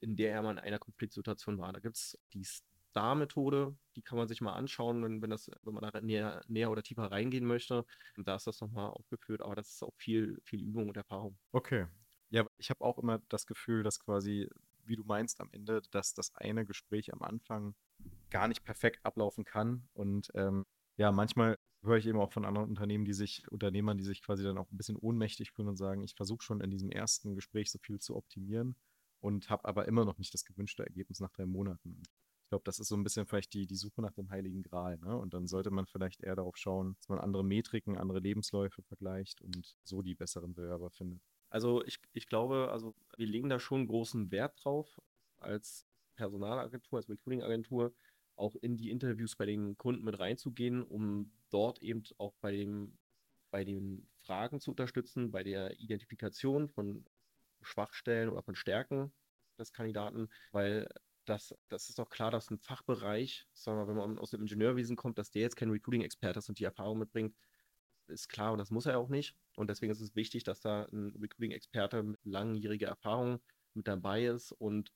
in 0.00 0.16
der 0.16 0.32
er 0.32 0.42
mal 0.42 0.52
in 0.52 0.58
einer 0.58 0.78
Konfliktsituation 0.78 1.58
war. 1.58 1.72
Da 1.72 1.80
gibt 1.80 1.96
es 1.96 2.18
die 2.32 2.44
Star-Methode, 2.90 3.76
die 3.96 4.02
kann 4.02 4.18
man 4.18 4.28
sich 4.28 4.40
mal 4.40 4.54
anschauen, 4.54 5.02
wenn, 5.04 5.22
wenn, 5.22 5.30
das, 5.30 5.50
wenn 5.62 5.74
man 5.74 5.90
da 5.90 6.00
näher, 6.00 6.42
näher 6.48 6.70
oder 6.70 6.82
tiefer 6.82 7.10
reingehen 7.10 7.46
möchte. 7.46 7.84
Und 8.16 8.26
da 8.26 8.36
ist 8.36 8.46
das 8.46 8.60
nochmal 8.60 8.90
aufgeführt, 8.90 9.42
aber 9.42 9.54
das 9.54 9.70
ist 9.70 9.82
auch 9.82 9.94
viel, 9.94 10.40
viel 10.44 10.62
Übung 10.62 10.88
und 10.88 10.96
Erfahrung. 10.96 11.38
Okay. 11.52 11.86
Ja, 12.30 12.46
ich 12.58 12.70
habe 12.70 12.84
auch 12.84 12.98
immer 12.98 13.20
das 13.28 13.46
Gefühl, 13.46 13.82
dass 13.82 14.00
quasi, 14.00 14.48
wie 14.84 14.96
du 14.96 15.04
meinst 15.04 15.40
am 15.40 15.50
Ende, 15.52 15.82
dass 15.90 16.14
das 16.14 16.34
eine 16.34 16.64
Gespräch 16.64 17.12
am 17.12 17.22
Anfang 17.22 17.74
gar 18.30 18.48
nicht 18.48 18.64
perfekt 18.64 19.04
ablaufen 19.04 19.44
kann. 19.44 19.88
Und 19.92 20.30
ähm, 20.34 20.64
ja, 20.96 21.12
manchmal 21.12 21.58
höre 21.82 21.96
ich 21.96 22.06
eben 22.06 22.20
auch 22.20 22.32
von 22.32 22.44
anderen 22.44 22.68
Unternehmen, 22.68 23.04
die 23.04 23.14
sich, 23.14 23.50
Unternehmern, 23.50 23.98
die 23.98 24.04
sich 24.04 24.22
quasi 24.22 24.44
dann 24.44 24.58
auch 24.58 24.70
ein 24.70 24.76
bisschen 24.76 24.96
ohnmächtig 24.96 25.52
fühlen 25.52 25.68
und 25.68 25.76
sagen, 25.76 26.02
ich 26.02 26.14
versuche 26.14 26.42
schon 26.42 26.60
in 26.60 26.70
diesem 26.70 26.90
ersten 26.90 27.34
Gespräch 27.34 27.70
so 27.70 27.78
viel 27.78 27.98
zu 28.00 28.16
optimieren 28.16 28.76
und 29.20 29.50
habe 29.50 29.66
aber 29.66 29.86
immer 29.86 30.04
noch 30.04 30.18
nicht 30.18 30.34
das 30.34 30.44
gewünschte 30.44 30.84
Ergebnis 30.84 31.20
nach 31.20 31.30
drei 31.30 31.46
Monaten. 31.46 32.02
Ich 32.42 32.48
glaube, 32.50 32.64
das 32.64 32.80
ist 32.80 32.88
so 32.88 32.96
ein 32.96 33.04
bisschen 33.04 33.26
vielleicht 33.26 33.54
die, 33.54 33.66
die 33.66 33.76
Suche 33.76 34.02
nach 34.02 34.12
dem 34.12 34.30
Heiligen 34.30 34.62
Gral. 34.62 34.98
Ne? 34.98 35.16
Und 35.16 35.34
dann 35.34 35.46
sollte 35.46 35.70
man 35.70 35.86
vielleicht 35.86 36.22
eher 36.22 36.34
darauf 36.34 36.56
schauen, 36.56 36.96
dass 36.96 37.08
man 37.08 37.20
andere 37.20 37.44
Metriken, 37.44 37.96
andere 37.96 38.18
Lebensläufe 38.18 38.82
vergleicht 38.82 39.40
und 39.40 39.76
so 39.84 40.02
die 40.02 40.16
besseren 40.16 40.54
Bewerber 40.54 40.90
findet. 40.90 41.20
Also 41.50 41.84
ich, 41.84 42.00
ich 42.12 42.26
glaube, 42.26 42.70
also 42.72 42.94
wir 43.16 43.26
legen 43.26 43.48
da 43.48 43.60
schon 43.60 43.86
großen 43.86 44.30
Wert 44.30 44.64
drauf 44.64 45.00
als 45.38 45.86
Personalagentur, 46.16 46.98
als 46.98 47.08
Recruiting-Agentur, 47.08 47.94
auch 48.36 48.56
in 48.56 48.76
die 48.76 48.90
Interviews 48.90 49.36
bei 49.36 49.46
den 49.46 49.76
Kunden 49.76 50.04
mit 50.04 50.18
reinzugehen, 50.18 50.82
um 50.82 51.32
dort 51.50 51.82
eben 51.82 52.02
auch 52.18 52.34
bei, 52.40 52.52
dem, 52.52 52.98
bei 53.50 53.64
den 53.64 54.08
Fragen 54.16 54.60
zu 54.60 54.70
unterstützen, 54.70 55.30
bei 55.30 55.42
der 55.42 55.78
Identifikation 55.78 56.68
von 56.68 57.04
Schwachstellen 57.62 58.28
oder 58.28 58.42
von 58.42 58.54
Stärken 58.54 59.12
des 59.58 59.72
Kandidaten, 59.72 60.28
weil 60.52 60.88
das, 61.24 61.54
das 61.68 61.88
ist 61.88 61.98
doch 61.98 62.08
klar, 62.08 62.30
dass 62.30 62.50
ein 62.50 62.58
Fachbereich, 62.58 63.46
sagen 63.52 63.78
wir, 63.78 63.88
wenn 63.88 63.96
man 63.96 64.18
aus 64.18 64.30
dem 64.30 64.40
Ingenieurwesen 64.40 64.96
kommt, 64.96 65.18
dass 65.18 65.30
der 65.30 65.42
jetzt 65.42 65.56
kein 65.56 65.70
Recruiting-Experte 65.70 66.38
ist 66.38 66.48
und 66.48 66.58
die 66.58 66.64
Erfahrung 66.64 66.98
mitbringt, 66.98 67.36
ist 68.08 68.28
klar 68.28 68.52
und 68.52 68.58
das 68.58 68.70
muss 68.70 68.86
er 68.86 68.98
auch 68.98 69.08
nicht. 69.08 69.36
Und 69.56 69.70
deswegen 69.70 69.92
ist 69.92 70.00
es 70.00 70.16
wichtig, 70.16 70.44
dass 70.44 70.60
da 70.60 70.84
ein 70.84 71.14
Recruiting-Experte 71.20 72.02
mit 72.02 72.18
langjähriger 72.24 72.88
Erfahrung 72.88 73.40
mit 73.74 73.86
dabei 73.86 74.26
ist 74.26 74.52
und 74.52 74.92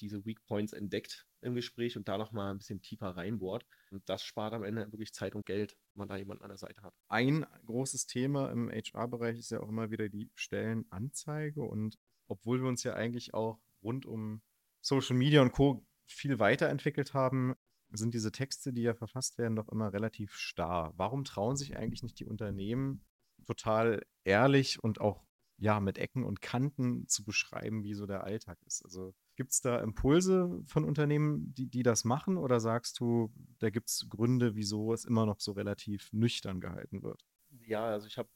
diese 0.00 0.24
Weak 0.26 0.44
Points 0.44 0.72
entdeckt 0.72 1.26
im 1.40 1.54
Gespräch 1.54 1.96
und 1.96 2.08
da 2.08 2.18
nochmal 2.18 2.50
ein 2.50 2.58
bisschen 2.58 2.82
tiefer 2.82 3.16
reinbohrt. 3.16 3.64
Und 3.90 4.08
das 4.08 4.22
spart 4.22 4.52
am 4.52 4.64
Ende 4.64 4.90
wirklich 4.92 5.12
Zeit 5.12 5.34
und 5.34 5.46
Geld, 5.46 5.76
wenn 5.94 6.00
man 6.00 6.08
da 6.08 6.16
jemanden 6.16 6.42
an 6.42 6.50
der 6.50 6.58
Seite 6.58 6.82
hat. 6.82 6.94
Ein 7.08 7.46
großes 7.64 8.06
Thema 8.06 8.50
im 8.50 8.68
HR-Bereich 8.68 9.38
ist 9.38 9.50
ja 9.50 9.60
auch 9.60 9.68
immer 9.68 9.90
wieder 9.90 10.08
die 10.08 10.30
Stellenanzeige. 10.34 11.62
Und 11.62 11.98
obwohl 12.28 12.60
wir 12.60 12.68
uns 12.68 12.82
ja 12.82 12.94
eigentlich 12.94 13.34
auch 13.34 13.60
rund 13.82 14.06
um 14.06 14.42
Social 14.80 15.16
Media 15.16 15.42
und 15.42 15.52
Co. 15.52 15.86
viel 16.06 16.38
weiterentwickelt 16.38 17.14
haben, 17.14 17.54
sind 17.90 18.14
diese 18.14 18.32
Texte, 18.32 18.72
die 18.72 18.82
ja 18.82 18.94
verfasst 18.94 19.38
werden, 19.38 19.56
doch 19.56 19.68
immer 19.68 19.92
relativ 19.92 20.34
starr. 20.34 20.92
Warum 20.96 21.24
trauen 21.24 21.56
sich 21.56 21.76
eigentlich 21.76 22.02
nicht 22.02 22.18
die 22.18 22.26
Unternehmen 22.26 23.04
total 23.46 24.04
ehrlich 24.24 24.82
und 24.82 25.00
auch 25.00 25.24
ja 25.58 25.80
mit 25.80 25.98
Ecken 25.98 26.24
und 26.24 26.42
Kanten 26.42 27.06
zu 27.06 27.24
beschreiben, 27.24 27.84
wie 27.84 27.94
so 27.94 28.06
der 28.06 28.24
Alltag 28.24 28.58
ist? 28.66 28.84
Also 28.84 29.14
Gibt 29.36 29.52
es 29.52 29.60
da 29.60 29.80
Impulse 29.80 30.62
von 30.64 30.84
Unternehmen, 30.84 31.52
die, 31.54 31.66
die 31.66 31.82
das 31.82 32.04
machen? 32.04 32.38
Oder 32.38 32.58
sagst 32.58 32.98
du, 33.00 33.30
da 33.58 33.68
gibt 33.68 33.90
es 33.90 34.06
Gründe, 34.08 34.56
wieso 34.56 34.94
es 34.94 35.04
immer 35.04 35.26
noch 35.26 35.40
so 35.40 35.52
relativ 35.52 36.10
nüchtern 36.12 36.58
gehalten 36.58 37.02
wird? 37.02 37.22
Ja, 37.66 37.84
also 37.84 38.06
ich 38.06 38.16
habe, 38.16 38.30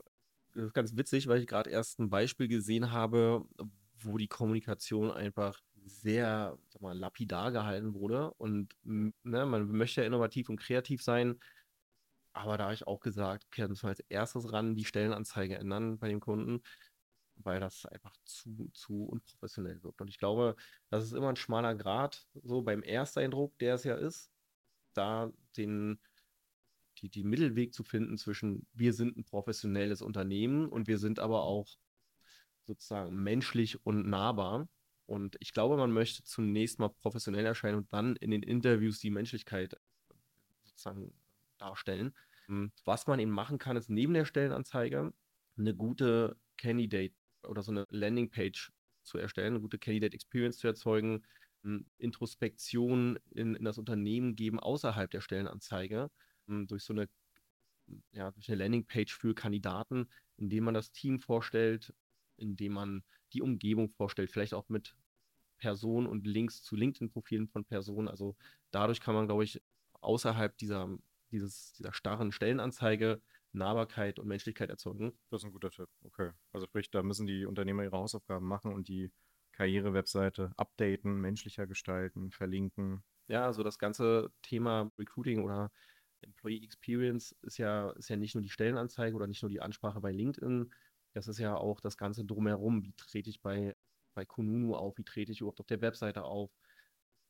das 0.52 0.66
ist 0.66 0.74
ganz 0.74 0.94
witzig, 0.96 1.26
weil 1.26 1.40
ich 1.40 1.46
gerade 1.46 1.70
erst 1.70 1.98
ein 1.98 2.10
Beispiel 2.10 2.48
gesehen 2.48 2.92
habe, 2.92 3.46
wo 4.04 4.18
die 4.18 4.28
Kommunikation 4.28 5.10
einfach 5.10 5.60
sehr 5.84 6.58
sag 6.68 6.82
mal, 6.82 6.96
lapidar 6.96 7.52
gehalten 7.52 7.94
wurde. 7.94 8.32
Und 8.34 8.74
ne, 8.82 9.12
man 9.46 9.68
möchte 9.68 10.00
ja 10.02 10.06
innovativ 10.06 10.48
und 10.48 10.60
kreativ 10.60 11.02
sein. 11.02 11.40
Aber 12.32 12.56
da 12.56 12.64
habe 12.64 12.74
ich 12.74 12.86
auch 12.86 13.00
gesagt, 13.00 13.46
okay, 13.46 13.66
müssen 13.66 13.84
wir 13.84 13.90
als 13.90 14.00
erstes 14.08 14.52
ran 14.52 14.76
die 14.76 14.84
Stellenanzeige 14.84 15.56
ändern 15.58 15.98
bei 15.98 16.08
dem 16.08 16.20
Kunden, 16.20 16.62
weil 17.36 17.60
das 17.60 17.86
einfach 17.86 18.14
zu, 18.24 18.70
zu 18.72 19.04
unprofessionell 19.04 19.82
wirkt. 19.82 20.00
Und 20.00 20.08
ich 20.08 20.18
glaube, 20.18 20.56
das 20.90 21.04
ist 21.04 21.12
immer 21.12 21.28
ein 21.30 21.36
schmaler 21.36 21.74
Grad, 21.74 22.28
so 22.42 22.62
beim 22.62 22.82
Ersteindruck, 22.82 23.58
der 23.58 23.74
es 23.74 23.84
ja 23.84 23.96
ist, 23.96 24.30
da 24.94 25.32
den, 25.56 25.98
die, 26.98 27.08
die 27.08 27.24
Mittelweg 27.24 27.74
zu 27.74 27.82
finden 27.82 28.16
zwischen, 28.16 28.66
wir 28.72 28.92
sind 28.92 29.16
ein 29.16 29.24
professionelles 29.24 30.02
Unternehmen 30.02 30.68
und 30.68 30.86
wir 30.86 30.98
sind 30.98 31.18
aber 31.18 31.42
auch 31.42 31.78
sozusagen 32.70 33.14
menschlich 33.22 33.84
und 33.84 34.06
nahbar. 34.06 34.68
Und 35.06 35.36
ich 35.40 35.52
glaube, 35.52 35.76
man 35.76 35.90
möchte 35.92 36.22
zunächst 36.22 36.78
mal 36.78 36.88
professionell 36.88 37.44
erscheinen 37.44 37.78
und 37.78 37.92
dann 37.92 38.16
in 38.16 38.30
den 38.30 38.42
Interviews 38.44 39.00
die 39.00 39.10
Menschlichkeit 39.10 39.76
sozusagen 40.62 41.12
darstellen. 41.58 42.14
Hm, 42.46 42.72
was 42.84 43.06
man 43.06 43.18
eben 43.18 43.32
machen 43.32 43.58
kann, 43.58 43.76
ist 43.76 43.90
neben 43.90 44.14
der 44.14 44.24
Stellenanzeige 44.24 45.12
eine 45.58 45.74
gute 45.74 46.36
Candidate 46.56 47.14
oder 47.42 47.62
so 47.62 47.72
eine 47.72 47.86
Landingpage 47.90 48.72
zu 49.02 49.18
erstellen, 49.18 49.54
eine 49.54 49.60
gute 49.60 49.78
Candidate 49.78 50.14
Experience 50.14 50.58
zu 50.58 50.68
erzeugen, 50.68 51.24
hm, 51.64 51.86
Introspektion 51.98 53.18
in, 53.30 53.56
in 53.56 53.64
das 53.64 53.78
Unternehmen 53.78 54.36
geben 54.36 54.60
außerhalb 54.60 55.10
der 55.10 55.20
Stellenanzeige, 55.20 56.08
hm, 56.46 56.68
durch 56.68 56.84
so 56.84 56.92
eine, 56.92 57.08
ja, 58.12 58.30
durch 58.30 58.48
eine 58.48 58.58
Landingpage 58.62 59.12
für 59.12 59.34
Kandidaten, 59.34 60.08
indem 60.36 60.64
man 60.64 60.74
das 60.74 60.92
Team 60.92 61.18
vorstellt, 61.18 61.92
indem 62.40 62.72
man 62.72 63.04
die 63.32 63.42
Umgebung 63.42 63.90
vorstellt, 63.90 64.30
vielleicht 64.30 64.54
auch 64.54 64.68
mit 64.68 64.96
Personen 65.58 66.06
und 66.06 66.26
Links 66.26 66.62
zu 66.62 66.74
LinkedIn-Profilen 66.74 67.48
von 67.48 67.64
Personen. 67.64 68.08
Also 68.08 68.36
dadurch 68.70 69.00
kann 69.00 69.14
man, 69.14 69.26
glaube 69.26 69.44
ich, 69.44 69.62
außerhalb 70.00 70.56
dieser, 70.56 70.88
dieses, 71.30 71.74
dieser 71.74 71.92
starren 71.92 72.32
Stellenanzeige 72.32 73.20
Nahbarkeit 73.52 74.18
und 74.18 74.28
Menschlichkeit 74.28 74.70
erzeugen. 74.70 75.12
Das 75.28 75.42
ist 75.42 75.44
ein 75.44 75.52
guter 75.52 75.70
Tipp. 75.70 75.88
Okay. 76.04 76.30
Also 76.52 76.66
sprich, 76.66 76.90
da 76.90 77.02
müssen 77.02 77.26
die 77.26 77.44
Unternehmer 77.44 77.82
ihre 77.82 77.96
Hausaufgaben 77.96 78.46
machen 78.46 78.72
und 78.72 78.88
die 78.88 79.12
Karriere-Webseite 79.52 80.52
updaten, 80.56 81.20
menschlicher 81.20 81.66
gestalten, 81.66 82.30
verlinken. 82.30 83.02
Ja, 83.28 83.44
also 83.44 83.62
das 83.62 83.78
ganze 83.78 84.32
Thema 84.42 84.90
Recruiting 84.98 85.42
oder 85.44 85.70
Employee 86.22 86.62
Experience 86.62 87.32
ist 87.42 87.58
ja, 87.58 87.90
ist 87.92 88.08
ja 88.08 88.16
nicht 88.16 88.34
nur 88.34 88.42
die 88.42 88.50
Stellenanzeige 88.50 89.14
oder 89.16 89.26
nicht 89.26 89.42
nur 89.42 89.50
die 89.50 89.60
Ansprache 89.60 90.00
bei 90.00 90.12
LinkedIn, 90.12 90.72
das 91.12 91.28
ist 91.28 91.38
ja 91.38 91.56
auch 91.56 91.80
das 91.80 91.96
Ganze 91.96 92.24
drumherum. 92.24 92.84
Wie 92.84 92.92
trete 92.92 93.30
ich 93.30 93.40
bei, 93.40 93.74
bei 94.14 94.24
Kununu 94.24 94.74
auf? 94.76 94.96
Wie 94.98 95.04
trete 95.04 95.32
ich 95.32 95.40
überhaupt 95.40 95.60
auf 95.60 95.66
der 95.66 95.80
Webseite 95.80 96.24
auf? 96.24 96.50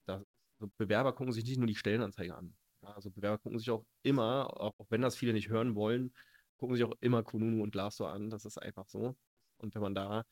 Da, 0.07 0.25
also 0.59 0.73
Bewerber 0.77 1.15
gucken 1.15 1.33
sich 1.33 1.45
nicht 1.45 1.59
nur 1.59 1.67
die 1.67 1.75
Stellenanzeige 1.75 2.35
an. 2.35 2.55
Also 2.83 3.11
Bewerber 3.11 3.39
gucken 3.39 3.59
sich 3.59 3.71
auch 3.71 3.85
immer, 4.03 4.61
auch, 4.61 4.79
auch 4.79 4.87
wenn 4.91 5.03
das 5.03 5.17
viele 5.17 5.33
nicht 5.33 5.49
hören 5.49 5.75
wollen, 5.75 6.13
gucken 6.57 6.77
sich 6.77 6.85
auch 6.85 6.95
immer 7.01 7.23
Kununu 7.23 7.63
und 7.63 7.71
Glassdoor 7.73 8.11
an. 8.11 8.31
Das 8.31 8.45
ist 8.45 8.59
einfach 8.59 8.87
so. 8.89 9.17
Und 9.59 9.75
wenn 9.75 9.83
man 9.83 9.95
da 9.95 10.25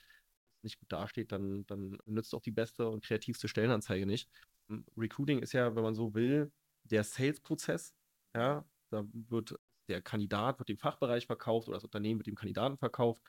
nicht 0.63 0.79
gut 0.79 0.91
dasteht, 0.93 1.33
dann, 1.33 1.67
dann 1.67 1.99
nützt 2.07 2.35
auch 2.35 2.43
die 2.43 2.51
beste 2.51 2.89
und 2.89 3.05
kreativste 3.05 3.49
Stellenanzeige 3.49 4.07
nicht. 4.07 4.29
Hm, 4.69 4.85
Recruiting 4.97 5.41
ist 5.41 5.53
ja, 5.53 5.75
wenn 5.75 5.83
man 5.83 5.95
so 5.95 6.15
will, 6.15 6.53
der 6.85 7.05
Sales-Prozess. 7.05 7.95
Ja, 8.35 8.65
da 8.91 9.05
wird 9.13 9.59
der 9.89 10.03
Kandidat 10.03 10.59
wird 10.59 10.69
dem 10.69 10.79
Fachbereich 10.79 11.27
verkauft 11.27 11.69
oder 11.69 11.77
das 11.77 11.85
Unternehmen 11.85 12.21
wird 12.21 12.27
dem 12.27 12.35
Kandidaten 12.35 12.77
verkauft. 12.77 13.23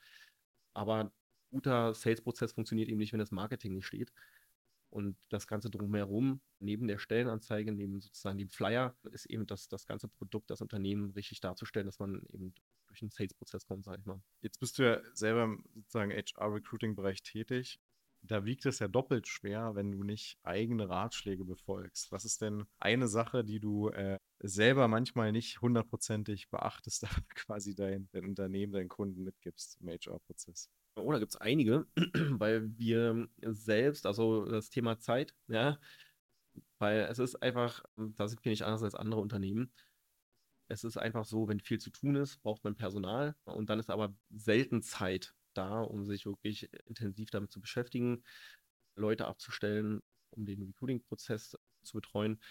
Aber 0.74 0.96
ein 0.96 1.12
guter 1.50 1.94
Sales-Prozess 1.94 2.54
funktioniert 2.54 2.90
eben 2.90 3.00
nicht, 3.00 3.14
wenn 3.14 3.20
das 3.20 3.32
Marketing 3.32 3.74
nicht 3.74 3.88
steht. 3.88 4.12
Und 4.92 5.18
das 5.30 5.48
Ganze 5.48 5.70
drumherum, 5.70 6.42
neben 6.60 6.88
der 6.88 6.98
Stellenanzeige, 6.98 7.72
neben 7.72 8.02
sozusagen 8.02 8.40
dem 8.40 8.50
Flyer, 8.50 8.96
ist 9.12 9.28
eben 9.28 9.46
das, 9.46 9.68
das 9.68 9.86
ganze 9.86 10.08
Produkt, 10.08 10.50
das 10.50 10.62
Unternehmen 10.62 11.12
richtig 11.12 11.42
darzustellen, 11.42 11.86
dass 11.86 12.00
man 12.00 12.24
eben 12.34 12.56
durch 12.88 13.02
einen 13.04 13.12
Sales-Prozess 13.12 13.68
kommt, 13.68 13.86
sage 13.86 14.00
ich 14.00 14.06
mal. 14.06 14.20
Jetzt 14.42 14.60
bist 14.60 14.80
du 14.80 14.84
ja 14.84 15.02
selber 15.14 15.44
im 15.44 15.64
sozusagen 15.76 16.12
HR-Recruiting-Bereich 16.12 17.22
tätig 17.22 17.80
da 18.22 18.46
wiegt 18.46 18.66
es 18.66 18.80
ja 18.80 18.88
doppelt 18.88 19.28
schwer, 19.28 19.76
wenn 19.76 19.92
du 19.92 20.04
nicht 20.04 20.38
eigene 20.44 20.90
Ratschläge 20.90 21.46
befolgst. 21.46 22.12
Was 22.12 22.26
ist 22.26 22.42
denn 22.42 22.66
eine 22.80 23.08
Sache, 23.08 23.44
die 23.44 23.60
du 23.60 23.90
äh, 23.90 24.18
selber 24.40 24.88
manchmal 24.88 25.32
nicht 25.32 25.62
hundertprozentig 25.62 26.50
beachtest, 26.50 27.04
aber 27.06 27.22
quasi 27.36 27.76
dein, 27.76 28.10
dein 28.12 28.26
Unternehmen, 28.26 28.74
deinen 28.74 28.90
Kunden 28.90 29.24
mitgibst 29.24 29.78
im 29.82 29.90
HR-Prozess? 29.90 30.70
Oh, 30.96 31.12
da 31.12 31.20
gibt 31.20 31.32
es 31.32 31.38
einige, 31.38 31.88
weil 32.32 32.78
wir 32.78 33.28
selbst, 33.42 34.06
also 34.06 34.46
das 34.46 34.70
Thema 34.70 35.00
Zeit, 35.00 35.34
ja, 35.48 35.80
weil 36.78 37.02
es 37.02 37.20
ist 37.20 37.36
einfach, 37.42 37.84
da 37.96 38.28
sind 38.28 38.44
wir 38.44 38.52
nicht 38.52 38.64
anders 38.64 38.84
als 38.84 38.96
andere 38.96 39.22
Unternehmen. 39.22 39.72
Es 40.68 40.84
ist 40.84 40.98
einfach 40.98 41.26
so, 41.26 41.48
wenn 41.48 41.60
viel 41.60 41.80
zu 41.80 41.90
tun 41.90 42.16
ist, 42.16 42.42
braucht 42.42 42.64
man 42.64 42.76
Personal 42.76 43.36
und 43.46 43.70
dann 43.70 43.80
ist 43.80 43.90
aber 43.90 44.14
selten 44.30 44.82
Zeit 44.82 45.34
da, 45.60 45.82
um 45.82 46.06
sich 46.06 46.26
wirklich 46.26 46.70
intensiv 46.86 47.30
damit 47.32 47.52
zu 47.52 47.60
beschäftigen, 47.62 48.24
Leute 48.96 49.28
abzustellen, 49.28 50.02
um 50.32 50.46
den 50.46 50.64
Recruiting-Prozess 50.64 51.58
zu 51.84 51.94
betreuen. 51.94 52.42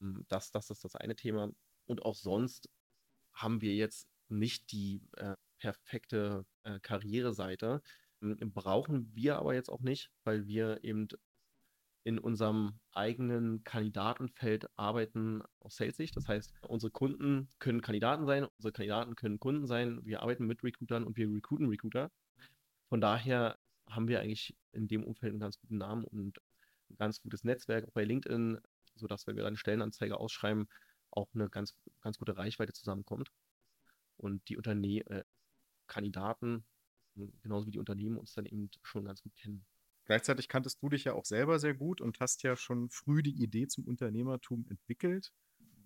Hm, 0.00 0.24
das, 0.28 0.50
das 0.50 0.70
ist 0.70 0.84
das 0.84 0.96
eine 0.96 1.16
Thema. 1.16 1.50
Und 1.86 2.02
auch 2.02 2.14
sonst 2.14 2.68
haben 3.32 3.60
wir 3.60 3.74
jetzt 3.74 4.08
nicht 4.28 4.72
die 4.72 5.02
äh, 5.16 5.34
perfekte 5.58 6.44
äh, 6.64 6.78
Karriereseite. 6.80 7.82
Hm, 8.20 8.52
brauchen 8.52 9.10
wir 9.14 9.36
aber 9.36 9.54
jetzt 9.54 9.70
auch 9.70 9.80
nicht, 9.80 10.10
weil 10.24 10.46
wir 10.46 10.82
eben 10.84 11.08
in 12.04 12.18
unserem 12.18 12.78
eigenen 12.92 13.64
Kandidatenfeld 13.64 14.66
arbeiten 14.76 15.42
aus 15.60 15.76
Sales-Sicht. 15.76 16.16
Das 16.16 16.26
heißt, 16.26 16.54
unsere 16.66 16.90
Kunden 16.90 17.50
können 17.58 17.82
Kandidaten 17.82 18.24
sein, 18.24 18.44
unsere 18.56 18.72
Kandidaten 18.72 19.14
können 19.14 19.38
Kunden 19.38 19.66
sein. 19.66 20.00
Wir 20.04 20.22
arbeiten 20.22 20.46
mit 20.46 20.64
Recruitern 20.64 21.04
und 21.04 21.16
wir 21.16 21.28
recruiten 21.28 21.68
Recruiter. 21.68 22.10
Von 22.88 23.00
daher 23.00 23.58
haben 23.88 24.08
wir 24.08 24.20
eigentlich 24.20 24.56
in 24.72 24.88
dem 24.88 25.04
Umfeld 25.04 25.32
einen 25.32 25.40
ganz 25.40 25.58
guten 25.58 25.78
Namen 25.78 26.04
und 26.04 26.38
ein 26.90 26.96
ganz 26.96 27.20
gutes 27.20 27.44
Netzwerk 27.44 27.86
auch 27.86 27.92
bei 27.92 28.04
LinkedIn, 28.04 28.58
sodass, 28.96 29.26
wenn 29.26 29.36
wir 29.36 29.44
dann 29.44 29.56
Stellenanzeige 29.56 30.18
ausschreiben, 30.18 30.68
auch 31.10 31.28
eine 31.34 31.48
ganz, 31.48 31.74
ganz 32.00 32.18
gute 32.18 32.36
Reichweite 32.36 32.72
zusammenkommt. 32.72 33.30
Und 34.16 34.48
die 34.48 34.56
Unternehmen, 34.56 35.06
äh, 35.08 35.24
Kandidaten, 35.86 36.64
genauso 37.42 37.66
wie 37.66 37.70
die 37.70 37.78
Unternehmen 37.78 38.18
uns 38.18 38.34
dann 38.34 38.46
eben 38.46 38.70
schon 38.82 39.04
ganz 39.04 39.22
gut 39.22 39.34
kennen. 39.36 39.64
Gleichzeitig 40.04 40.48
kanntest 40.48 40.82
du 40.82 40.88
dich 40.88 41.04
ja 41.04 41.12
auch 41.12 41.24
selber 41.24 41.58
sehr 41.58 41.74
gut 41.74 42.00
und 42.00 42.20
hast 42.20 42.42
ja 42.42 42.56
schon 42.56 42.88
früh 42.90 43.22
die 43.22 43.42
Idee 43.42 43.66
zum 43.66 43.84
Unternehmertum 43.84 44.66
entwickelt. 44.68 45.32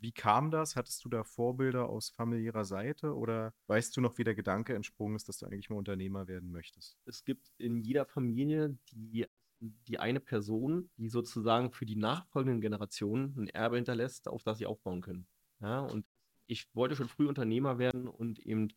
Wie 0.02 0.10
kam 0.10 0.50
das? 0.50 0.74
Hattest 0.74 1.04
du 1.04 1.08
da 1.08 1.22
Vorbilder 1.22 1.88
aus 1.88 2.10
familiärer 2.10 2.64
Seite 2.64 3.14
oder 3.14 3.54
weißt 3.68 3.96
du 3.96 4.00
noch, 4.00 4.18
wie 4.18 4.24
der 4.24 4.34
Gedanke 4.34 4.74
entsprungen 4.74 5.14
ist, 5.14 5.28
dass 5.28 5.38
du 5.38 5.46
eigentlich 5.46 5.70
mal 5.70 5.76
Unternehmer 5.76 6.26
werden 6.26 6.50
möchtest? 6.50 6.98
Es 7.06 7.24
gibt 7.24 7.52
in 7.58 7.78
jeder 7.78 8.04
Familie 8.04 8.76
die, 8.90 9.26
die 9.60 10.00
eine 10.00 10.18
Person, 10.18 10.90
die 10.96 11.08
sozusagen 11.08 11.70
für 11.70 11.86
die 11.86 11.94
nachfolgenden 11.94 12.60
Generationen 12.60 13.32
ein 13.38 13.48
Erbe 13.48 13.76
hinterlässt, 13.76 14.26
auf 14.26 14.42
das 14.42 14.58
sie 14.58 14.66
aufbauen 14.66 15.02
können. 15.02 15.28
Ja, 15.60 15.78
und 15.78 16.04
ich 16.48 16.66
wollte 16.74 16.96
schon 16.96 17.08
früh 17.08 17.28
Unternehmer 17.28 17.78
werden 17.78 18.08
und 18.08 18.40
eben 18.40 18.72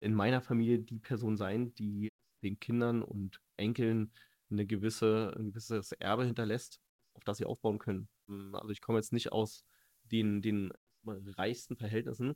in 0.00 0.12
meiner 0.12 0.40
Familie 0.40 0.80
die 0.80 0.98
Person 0.98 1.36
sein, 1.36 1.72
die 1.76 2.08
den 2.42 2.58
Kindern 2.58 3.04
und 3.04 3.40
Enkeln 3.56 4.10
eine 4.50 4.66
gewisse, 4.66 5.32
ein 5.38 5.52
gewisses 5.52 5.92
Erbe 5.92 6.24
hinterlässt, 6.24 6.80
auf 7.12 7.22
das 7.22 7.38
sie 7.38 7.44
aufbauen 7.44 7.78
können. 7.78 8.08
Also 8.54 8.70
ich 8.70 8.80
komme 8.80 8.98
jetzt 8.98 9.12
nicht 9.12 9.30
aus 9.30 9.64
den, 10.04 10.42
den 10.42 10.72
reichsten 11.04 11.76
Verhältnissen. 11.76 12.34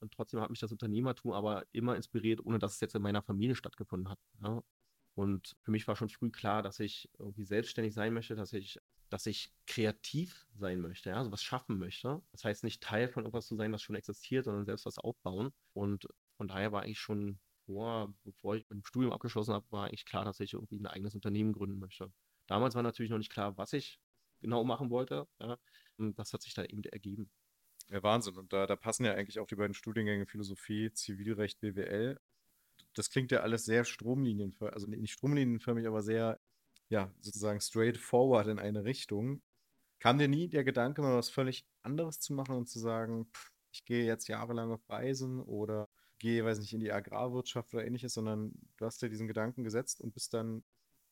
Und 0.00 0.12
trotzdem 0.12 0.40
hat 0.40 0.50
mich 0.50 0.60
das 0.60 0.72
Unternehmertum 0.72 1.32
aber 1.32 1.64
immer 1.72 1.96
inspiriert, 1.96 2.44
ohne 2.44 2.58
dass 2.58 2.74
es 2.74 2.80
jetzt 2.80 2.94
in 2.94 3.02
meiner 3.02 3.22
Familie 3.22 3.56
stattgefunden 3.56 4.10
hat. 4.10 4.18
Ja. 4.42 4.62
Und 5.14 5.56
für 5.62 5.70
mich 5.70 5.88
war 5.88 5.96
schon 5.96 6.10
früh 6.10 6.30
klar, 6.30 6.62
dass 6.62 6.78
ich 6.78 7.08
irgendwie 7.18 7.44
selbstständig 7.44 7.94
sein 7.94 8.12
möchte, 8.12 8.36
dass 8.36 8.52
ich, 8.52 8.78
dass 9.08 9.24
ich 9.24 9.50
kreativ 9.66 10.46
sein 10.54 10.80
möchte, 10.80 11.08
ja, 11.08 11.16
also 11.16 11.32
was 11.32 11.42
schaffen 11.42 11.78
möchte. 11.78 12.20
Das 12.32 12.44
heißt 12.44 12.64
nicht 12.64 12.82
Teil 12.82 13.08
von 13.08 13.24
irgendwas 13.24 13.46
zu 13.46 13.56
sein, 13.56 13.72
was 13.72 13.80
schon 13.80 13.96
existiert, 13.96 14.44
sondern 14.44 14.66
selbst 14.66 14.84
was 14.84 14.98
aufbauen. 14.98 15.52
Und 15.72 16.06
von 16.36 16.48
daher 16.48 16.72
war 16.72 16.82
eigentlich 16.82 17.00
schon 17.00 17.38
vor, 17.64 18.14
bevor 18.24 18.56
ich 18.56 18.66
mein 18.68 18.84
Studium 18.84 19.12
abgeschlossen 19.12 19.54
habe, 19.54 19.66
war 19.70 19.86
eigentlich 19.86 20.04
klar, 20.04 20.24
dass 20.26 20.40
ich 20.40 20.52
irgendwie 20.52 20.78
ein 20.78 20.86
eigenes 20.86 21.14
Unternehmen 21.14 21.54
gründen 21.54 21.78
möchte. 21.78 22.12
Damals 22.46 22.74
war 22.74 22.82
natürlich 22.82 23.10
noch 23.10 23.18
nicht 23.18 23.32
klar, 23.32 23.56
was 23.56 23.72
ich 23.72 23.98
genau 24.46 24.64
machen 24.64 24.90
wollte. 24.90 25.26
Ja. 25.40 25.58
Und 25.98 26.18
das 26.18 26.32
hat 26.32 26.42
sich 26.42 26.54
da 26.54 26.64
eben 26.64 26.82
ergeben. 26.84 27.28
Ja, 27.88 28.02
Wahnsinn. 28.02 28.36
Und 28.36 28.52
da, 28.52 28.66
da 28.66 28.76
passen 28.76 29.04
ja 29.04 29.12
eigentlich 29.14 29.38
auch 29.40 29.46
die 29.46 29.56
beiden 29.56 29.74
Studiengänge 29.74 30.26
Philosophie, 30.26 30.92
Zivilrecht, 30.92 31.60
BWL. 31.60 32.18
Das 32.94 33.10
klingt 33.10 33.32
ja 33.32 33.40
alles 33.40 33.64
sehr 33.64 33.84
stromlinienförmig, 33.84 34.74
also 34.74 34.86
nicht 34.86 35.12
stromlinienförmig, 35.12 35.86
aber 35.86 36.02
sehr 36.02 36.40
ja, 36.88 37.12
sozusagen 37.20 37.60
straightforward 37.60 38.46
in 38.46 38.58
eine 38.58 38.84
Richtung. 38.84 39.42
Kam 39.98 40.18
dir 40.18 40.28
nie 40.28 40.48
der 40.48 40.62
Gedanke, 40.62 41.02
mal 41.02 41.16
was 41.16 41.30
völlig 41.30 41.66
anderes 41.82 42.20
zu 42.20 42.32
machen 42.32 42.56
und 42.56 42.68
zu 42.68 42.78
sagen, 42.78 43.26
pff, 43.32 43.50
ich 43.72 43.84
gehe 43.84 44.04
jetzt 44.04 44.28
jahrelang 44.28 44.70
auf 44.70 44.88
Reisen 44.88 45.40
oder 45.42 45.88
gehe, 46.18 46.44
weiß 46.44 46.60
nicht, 46.60 46.72
in 46.72 46.80
die 46.80 46.92
Agrarwirtschaft 46.92 47.74
oder 47.74 47.84
ähnliches, 47.84 48.14
sondern 48.14 48.52
du 48.76 48.86
hast 48.86 49.02
dir 49.02 49.08
diesen 49.08 49.26
Gedanken 49.26 49.64
gesetzt 49.64 50.00
und 50.00 50.14
bist 50.14 50.32
dann 50.32 50.64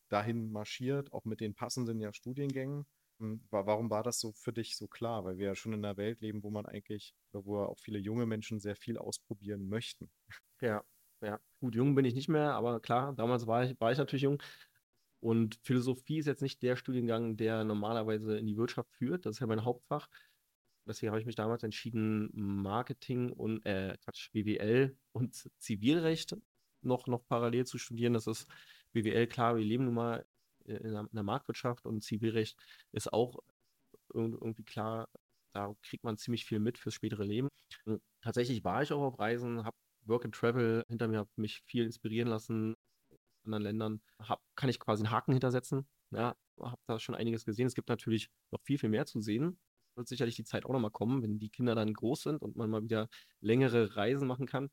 dahin 0.09 0.53
marschiert, 0.53 1.13
auch 1.13 1.25
mit 1.25 1.41
den 1.41 1.55
passenden 1.55 2.01
ja, 2.01 2.13
Studiengängen. 2.13 2.87
Hm, 3.21 3.41
warum 3.51 3.91
war 3.91 4.03
das 4.03 4.19
so 4.19 4.33
für 4.33 4.53
dich 4.53 4.77
so 4.77 4.89
klar? 4.89 5.25
Weil 5.25 5.39
wir 5.39 5.47
ja 5.47 5.55
schon 5.55 5.73
in 5.73 5.85
einer 5.85 5.97
Welt 5.97 6.21
leben, 6.21 6.43
wo 6.43 6.51
man 6.51 6.67
eigentlich, 6.67 7.15
wo 7.33 7.59
auch 7.61 7.79
viele 7.79 7.99
junge 7.99 8.27
Menschen 8.27 8.61
sehr 8.61 8.77
viel 8.77 8.99
ausprobieren 8.99 9.69
möchten. 9.69 10.11
Ja, 10.61 10.85
ja. 11.21 11.41
Gut, 11.61 11.75
jung 11.75 11.95
bin 11.95 12.05
ich 12.05 12.15
nicht 12.15 12.29
mehr, 12.29 12.53
aber 12.53 12.81
klar, 12.81 13.15
damals 13.15 13.47
war 13.47 13.65
ich, 13.65 13.81
war 13.81 13.93
ich 13.93 13.99
natürlich 13.99 14.23
jung. 14.23 14.43
Und 15.21 15.59
Philosophie 15.63 16.19
ist 16.19 16.27
jetzt 16.27 16.43
nicht 16.43 16.63
der 16.63 16.77
Studiengang, 16.77 17.37
der 17.37 17.65
normalerweise 17.65 18.37
in 18.37 18.47
die 18.47 18.57
Wirtschaft 18.57 18.91
führt. 18.93 19.25
Das 19.25 19.37
ist 19.37 19.41
ja 19.41 19.47
mein 19.47 19.65
Hauptfach. 19.65 20.09
Deswegen 20.87 21.11
habe 21.11 21.21
ich 21.21 21.27
mich 21.27 21.35
damals 21.35 21.63
entschieden, 21.63 22.29
Marketing 22.35 23.33
und 23.33 23.65
äh, 23.65 23.97
Quatsch, 24.05 24.31
BWL 24.33 24.95
und 25.13 25.35
Zivilrecht 25.59 26.37
noch, 26.83 27.07
noch 27.07 27.27
parallel 27.27 27.65
zu 27.65 27.79
studieren. 27.79 28.13
Das 28.13 28.27
ist 28.27 28.47
BWL, 28.93 29.27
klar, 29.27 29.57
wir 29.57 29.65
leben 29.65 29.87
nun 29.87 29.95
mal 29.95 30.27
in 30.65 30.93
der, 30.93 31.01
in 31.01 31.09
der 31.13 31.23
Marktwirtschaft 31.23 31.87
und 31.87 32.03
Zivilrecht 32.03 32.59
ist 32.93 33.13
auch 33.13 33.39
irgendwie 34.13 34.65
klar, 34.65 35.09
da 35.53 35.75
kriegt 35.83 36.05
man 36.05 36.17
ziemlich 36.17 36.45
viel 36.45 36.59
mit 36.59 36.79
fürs 36.79 36.95
spätere 36.95 37.25
Leben. 37.25 37.49
Und 37.85 38.03
tatsächlich 38.21 38.65
war 38.65 38.83
ich 38.83 38.93
auch 38.93 39.03
auf 39.03 39.19
Reisen, 39.19 39.65
habe 39.65 39.77
Work 40.07 40.25
and 40.25 40.35
Travel 40.35 40.85
hinter 40.89 41.09
mir, 41.09 41.19
habe 41.19 41.31
mich 41.37 41.63
viel 41.67 41.85
inspirieren 41.85 42.29
lassen 42.29 42.75
in 43.11 43.55
anderen 43.55 43.63
Ländern, 43.63 44.03
hab, 44.19 44.43
kann 44.57 44.71
ich 44.71 44.81
quasi 44.81 45.05
einen 45.05 45.13
Haken 45.13 45.33
hintersetzen. 45.33 45.87
Ja, 46.11 46.37
habe 46.61 46.81
da 46.87 46.99
schon 46.99 47.15
einiges 47.15 47.45
gesehen. 47.45 47.67
Es 47.67 47.75
gibt 47.75 47.89
natürlich 47.89 48.31
noch 48.51 48.61
viel, 48.63 48.79
viel 48.79 48.89
mehr 48.89 49.07
zu 49.07 49.21
sehen. 49.21 49.59
Wird 49.97 50.09
sicherlich 50.09 50.37
die 50.37 50.45
Zeit 50.45 50.65
auch 50.65 50.73
nochmal 50.73 50.91
kommen, 50.91 51.23
wenn 51.23 51.39
die 51.39 51.51
Kinder 51.51 51.75
dann 51.75 51.93
groß 51.93 52.23
sind 52.23 52.43
und 52.43 52.57
man 52.57 52.71
mal 52.71 52.83
wieder 52.83 53.09
längere 53.41 53.97
Reisen 53.97 54.27
machen 54.27 54.47
kann. 54.47 54.71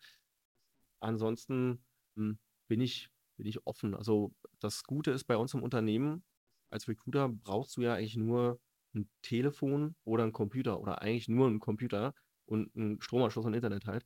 Ansonsten 1.00 1.84
hm, 2.16 2.40
bin 2.68 2.82
ich, 2.82 3.10
bin 3.42 3.50
ich 3.50 3.66
offen. 3.66 3.96
Also 3.96 4.34
das 4.60 4.84
Gute 4.84 5.10
ist 5.10 5.24
bei 5.24 5.36
uns 5.36 5.56
im 5.56 5.64
Unternehmen, 5.64 6.24
als 6.70 6.88
Recruiter 6.88 7.28
brauchst 7.28 7.76
du 7.76 7.82
ja 7.82 7.96
eigentlich 7.96 8.16
nur 8.16 8.60
ein 8.94 9.10
Telefon 9.24 9.96
oder 10.04 10.24
ein 10.24 10.32
Computer 10.32 10.80
oder 10.80 11.02
eigentlich 11.02 11.28
nur 11.28 11.48
ein 11.48 11.60
Computer 11.60 12.14
und 12.46 12.76
einen 12.76 13.02
Stromanschluss 13.02 13.46
und 13.46 13.56
Internet 13.56 13.88
halt. 13.88 14.06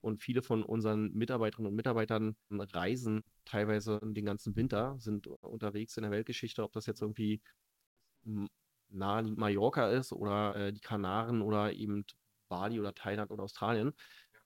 Und 0.00 0.22
viele 0.22 0.40
von 0.40 0.62
unseren 0.62 1.12
Mitarbeiterinnen 1.12 1.70
und 1.70 1.76
Mitarbeitern 1.76 2.36
reisen 2.50 3.22
teilweise 3.44 4.00
den 4.02 4.24
ganzen 4.24 4.56
Winter, 4.56 4.96
sind 4.98 5.26
unterwegs 5.26 5.98
in 5.98 6.02
der 6.04 6.10
Weltgeschichte, 6.10 6.62
ob 6.62 6.72
das 6.72 6.86
jetzt 6.86 7.02
irgendwie 7.02 7.42
nahe 8.88 9.22
Mallorca 9.24 9.90
ist 9.90 10.12
oder 10.12 10.56
äh, 10.56 10.72
die 10.72 10.80
Kanaren 10.80 11.42
oder 11.42 11.72
eben 11.74 12.06
Bali 12.48 12.80
oder 12.80 12.94
Thailand 12.94 13.30
oder 13.30 13.42
Australien. 13.42 13.92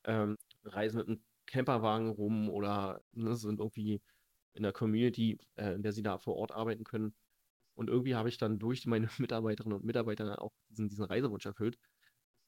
Ähm, 0.04 0.36
reisen 0.64 0.98
mit 0.98 1.08
einem 1.08 1.22
Camperwagen 1.48 2.10
rum 2.10 2.50
oder 2.50 3.02
ne, 3.12 3.36
sind 3.36 3.60
irgendwie 3.60 4.00
in 4.54 4.62
der 4.62 4.72
Community, 4.72 5.38
äh, 5.56 5.74
in 5.74 5.82
der 5.82 5.92
sie 5.92 6.02
da 6.02 6.18
vor 6.18 6.36
Ort 6.36 6.52
arbeiten 6.52 6.84
können. 6.84 7.14
Und 7.74 7.88
irgendwie 7.88 8.14
habe 8.14 8.28
ich 8.28 8.38
dann 8.38 8.58
durch 8.58 8.86
meine 8.86 9.08
Mitarbeiterinnen 9.18 9.78
und 9.78 9.84
Mitarbeiter 9.84 10.42
auch 10.42 10.52
diesen, 10.68 10.88
diesen 10.88 11.04
Reisewunsch 11.04 11.46
erfüllt. 11.46 11.78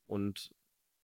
Und 0.07 0.51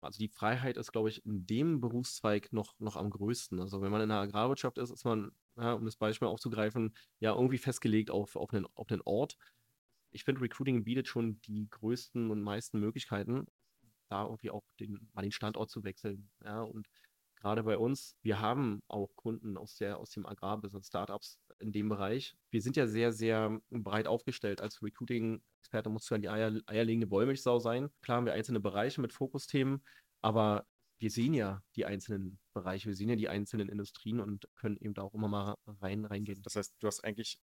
also 0.02 0.18
die 0.18 0.28
Freiheit 0.28 0.76
ist, 0.76 0.92
glaube 0.92 1.11
ich, 1.11 1.25
in 1.26 1.47
dem 1.47 1.80
Berufszweig 1.80 2.52
noch, 2.52 2.78
noch 2.78 2.97
am 2.97 3.11
größten. 3.11 3.61
Also 3.61 3.82
wenn 3.82 3.90
man 3.90 4.02
in 4.02 4.09
der 4.09 4.18
Agrarwirtschaft 4.18 4.78
ist, 4.78 4.90
ist 4.90 5.04
man, 5.04 5.32
ja, 5.56 5.75
um 5.75 5.85
das 5.85 5.97
Beispiel 5.97 6.28
aufzugreifen, 6.28 6.94
ja 7.18 7.35
irgendwie 7.35 7.59
festgelegt 7.59 8.11
auf, 8.11 8.37
auf, 8.37 8.52
einen, 8.52 8.66
auf 8.75 8.90
einen 8.90 9.02
Ort. 9.04 9.37
Ich 10.12 10.25
finde, 10.25 10.40
Recruiting 10.40 10.85
bietet 10.85 11.06
schon 11.06 11.40
die 11.42 11.68
größten 11.70 12.30
und 12.30 12.42
meisten 12.42 12.80
Möglichkeiten, 12.80 13.47
da 14.09 14.25
irgendwie 14.25 14.50
auch 14.50 14.64
den, 14.80 15.09
mal 15.12 15.23
den 15.23 15.32
Standort 15.32 15.70
zu 15.70 15.85
wechseln. 15.85 16.30
Ja, 16.42 16.62
und 16.62 16.88
gerade 17.40 17.62
bei 17.62 17.78
uns, 17.78 18.16
wir 18.23 18.40
haben 18.40 18.82
auch 18.88 19.14
Kunden 19.16 19.56
aus, 19.56 19.76
der, 19.76 19.99
aus 19.99 20.11
dem 20.11 20.26
Agrarbusiness, 20.26 20.87
Startups 20.87 21.40
in 21.59 21.72
dem 21.72 21.88
Bereich. 21.88 22.37
Wir 22.50 22.62
sind 22.62 22.76
ja 22.76 22.87
sehr, 22.87 23.12
sehr 23.12 23.61
breit 23.70 24.07
aufgestellt. 24.07 24.61
Als 24.61 24.83
Recruiting-Experte 24.83 25.90
musst 25.90 26.11
du 26.11 26.14
ja 26.14 26.18
die 26.18 26.29
Eier, 26.29 26.61
eierlegende 26.66 27.11
Wollmilchsau 27.11 27.59
sein. 27.59 27.90
Klar 28.03 28.18
haben 28.18 28.26
wir 28.26 28.35
einzelne 28.35 28.61
Bereiche 28.61 29.00
mit 29.00 29.12
Fokusthemen, 29.12 29.83
aber 30.22 30.66
wir 30.98 31.11
sehen 31.11 31.33
ja 31.33 31.62
die 31.76 31.87
einzelnen 31.87 32.38
Bereiche, 32.53 32.88
wir 32.88 32.94
sehen 32.94 33.09
ja 33.09 33.16
die 33.16 33.29
einzelnen 33.29 33.70
Industrien 33.70 34.20
und 34.20 34.48
können 34.57 34.76
eben 34.76 34.92
da 34.92 35.03
auch 35.03 35.14
immer 35.14 35.29
mal 35.29 35.57
rein, 35.66 36.05
reingehen. 36.05 36.42
Das 36.42 36.57
heißt, 36.57 36.74
du 36.79 36.87
hast 36.87 37.03
eigentlich 37.05 37.40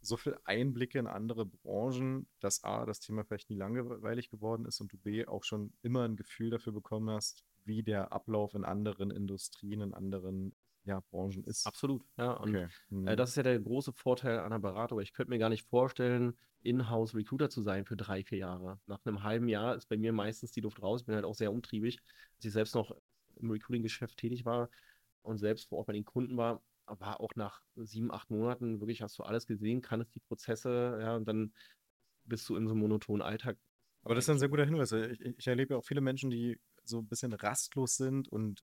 so 0.00 0.16
viel 0.16 0.36
Einblicke 0.44 0.98
in 0.98 1.06
andere 1.06 1.46
Branchen, 1.46 2.28
dass 2.40 2.64
A, 2.64 2.84
das 2.84 3.00
Thema 3.00 3.24
vielleicht 3.24 3.48
nie 3.48 3.56
langweilig 3.56 4.28
geworden 4.28 4.66
ist 4.66 4.80
und 4.80 4.92
du 4.92 4.98
B, 4.98 5.24
auch 5.26 5.44
schon 5.44 5.72
immer 5.82 6.04
ein 6.04 6.16
Gefühl 6.16 6.50
dafür 6.50 6.72
bekommen 6.72 7.10
hast, 7.10 7.44
wie 7.66 7.82
der 7.82 8.12
Ablauf 8.12 8.54
in 8.54 8.64
anderen 8.64 9.10
Industrien, 9.10 9.80
in 9.80 9.94
anderen 9.94 10.54
ja, 10.84 11.00
Branchen 11.10 11.42
ist. 11.44 11.66
Absolut, 11.66 12.04
ja. 12.16 12.32
Und 12.32 12.50
okay. 12.50 12.68
mhm. 12.90 13.08
äh, 13.08 13.16
das 13.16 13.30
ist 13.30 13.36
ja 13.36 13.42
der 13.42 13.58
große 13.58 13.92
Vorteil 13.92 14.38
einer 14.38 14.60
Beratung. 14.60 15.00
Ich 15.00 15.12
könnte 15.12 15.30
mir 15.30 15.38
gar 15.38 15.48
nicht 15.48 15.68
vorstellen, 15.68 16.38
in-house 16.62 17.14
Recruiter 17.14 17.50
zu 17.50 17.62
sein 17.62 17.84
für 17.84 17.96
drei, 17.96 18.24
vier 18.24 18.38
Jahre. 18.38 18.80
Nach 18.86 19.04
einem 19.04 19.22
halben 19.22 19.48
Jahr 19.48 19.74
ist 19.74 19.88
bei 19.88 19.96
mir 19.96 20.12
meistens 20.12 20.52
die 20.52 20.60
Luft 20.60 20.82
raus. 20.82 21.00
Ich 21.00 21.06
bin 21.06 21.14
halt 21.14 21.24
auch 21.24 21.34
sehr 21.34 21.52
umtriebig. 21.52 21.98
Als 22.36 22.44
ich 22.44 22.52
selbst 22.52 22.74
noch 22.74 22.96
im 23.36 23.50
Recruiting-Geschäft 23.50 24.16
tätig 24.16 24.44
war 24.44 24.70
und 25.22 25.38
selbst 25.38 25.68
vor 25.68 25.78
Ort 25.78 25.88
bei 25.88 25.92
den 25.92 26.04
Kunden 26.04 26.36
war, 26.36 26.62
war 26.86 27.20
auch 27.20 27.34
nach 27.34 27.62
sieben, 27.74 28.12
acht 28.12 28.30
Monaten 28.30 28.80
wirklich 28.80 29.02
hast 29.02 29.18
du 29.18 29.24
alles 29.24 29.46
gesehen, 29.46 29.82
kannst 29.82 30.14
die 30.14 30.20
Prozesse, 30.20 30.98
ja, 31.00 31.16
und 31.16 31.26
dann 31.26 31.52
bist 32.24 32.48
du 32.48 32.56
in 32.56 32.66
so 32.66 32.74
einem 32.74 32.80
monotonen 32.80 33.22
Alltag. 33.22 33.58
Aber 34.06 34.14
das 34.14 34.26
ist 34.26 34.30
ein 34.30 34.38
sehr 34.38 34.48
guter 34.48 34.64
Hinweis. 34.64 34.92
Ich, 34.92 35.20
ich 35.20 35.48
erlebe 35.48 35.74
ja 35.74 35.78
auch 35.78 35.84
viele 35.84 36.00
Menschen, 36.00 36.30
die 36.30 36.60
so 36.84 37.00
ein 37.00 37.08
bisschen 37.08 37.32
rastlos 37.32 37.96
sind 37.96 38.28
und 38.28 38.62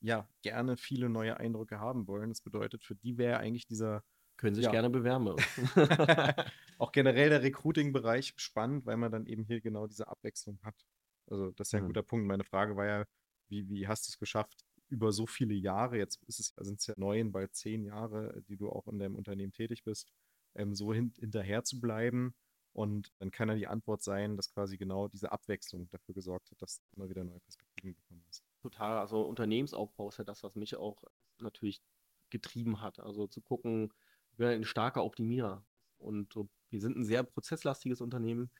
ja, 0.00 0.28
gerne 0.42 0.76
viele 0.76 1.08
neue 1.08 1.36
Eindrücke 1.36 1.80
haben 1.80 2.06
wollen. 2.06 2.28
Das 2.28 2.40
bedeutet, 2.40 2.84
für 2.84 2.94
die 2.94 3.18
wäre 3.18 3.38
eigentlich 3.38 3.66
dieser. 3.66 4.04
Können 4.36 4.54
sich 4.54 4.66
ja. 4.66 4.70
gerne 4.70 4.90
bewerben. 4.90 5.34
auch 6.78 6.92
generell 6.92 7.28
der 7.28 7.42
Recruiting-Bereich 7.42 8.34
spannend, 8.36 8.86
weil 8.86 8.96
man 8.96 9.10
dann 9.10 9.26
eben 9.26 9.42
hier 9.42 9.60
genau 9.60 9.88
diese 9.88 10.06
Abwechslung 10.06 10.60
hat. 10.62 10.76
Also, 11.26 11.50
das 11.50 11.68
ist 11.68 11.72
ja 11.72 11.80
ein 11.80 11.84
mhm. 11.84 11.88
guter 11.88 12.02
Punkt. 12.04 12.28
Meine 12.28 12.44
Frage 12.44 12.76
war 12.76 12.86
ja, 12.86 13.04
wie, 13.48 13.68
wie 13.68 13.88
hast 13.88 14.06
du 14.06 14.10
es 14.10 14.18
geschafft, 14.18 14.64
über 14.90 15.10
so 15.10 15.26
viele 15.26 15.54
Jahre, 15.54 15.98
jetzt 15.98 16.20
sind 16.28 16.78
es 16.78 16.86
ja 16.86 16.94
neun, 16.96 17.32
bald 17.32 17.52
zehn 17.56 17.82
Jahre, 17.82 18.44
die 18.46 18.56
du 18.56 18.70
auch 18.70 18.86
in 18.86 19.00
deinem 19.00 19.16
Unternehmen 19.16 19.52
tätig 19.52 19.82
bist, 19.82 20.12
ähm, 20.54 20.72
so 20.76 20.94
hin, 20.94 21.12
hinterher 21.18 21.64
zu 21.64 21.80
bleiben 21.80 22.36
und 22.74 23.12
dann 23.18 23.30
kann 23.30 23.48
ja 23.48 23.54
die 23.54 23.68
Antwort 23.68 24.02
sein, 24.02 24.36
dass 24.36 24.52
quasi 24.52 24.76
genau 24.76 25.08
diese 25.08 25.32
Abwechslung 25.32 25.88
dafür 25.90 26.14
gesorgt 26.14 26.50
hat, 26.50 26.60
dass 26.60 26.80
du 26.80 26.96
immer 26.96 27.08
wieder 27.08 27.24
neue 27.24 27.40
Perspektiven 27.40 27.94
bekommen 27.94 28.22
hast. 28.26 28.44
Total. 28.60 28.98
Also 28.98 29.22
Unternehmensaufbau 29.22 30.08
ist 30.08 30.18
ja 30.18 30.24
das, 30.24 30.42
was 30.42 30.56
mich 30.56 30.76
auch 30.76 31.02
natürlich 31.38 31.80
getrieben 32.30 32.80
hat. 32.80 32.98
Also 32.98 33.28
zu 33.28 33.40
gucken, 33.40 33.92
wir 34.36 34.48
sind 34.48 34.62
ein 34.62 34.64
starker 34.64 35.04
Optimierer. 35.04 35.64
Und 35.98 36.34
wir 36.70 36.80
sind 36.80 36.96
ein 36.98 37.04
sehr 37.04 37.22
prozesslastiges 37.22 38.00
Unternehmen. 38.00 38.50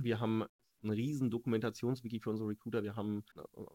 Wir 0.00 0.20
haben 0.20 0.44
ein 0.84 0.90
riesen 0.90 1.30
Dokumentationswiki 1.30 2.20
für 2.20 2.30
unsere 2.30 2.48
Recruiter. 2.48 2.82
Wir 2.82 2.96
haben 2.96 3.24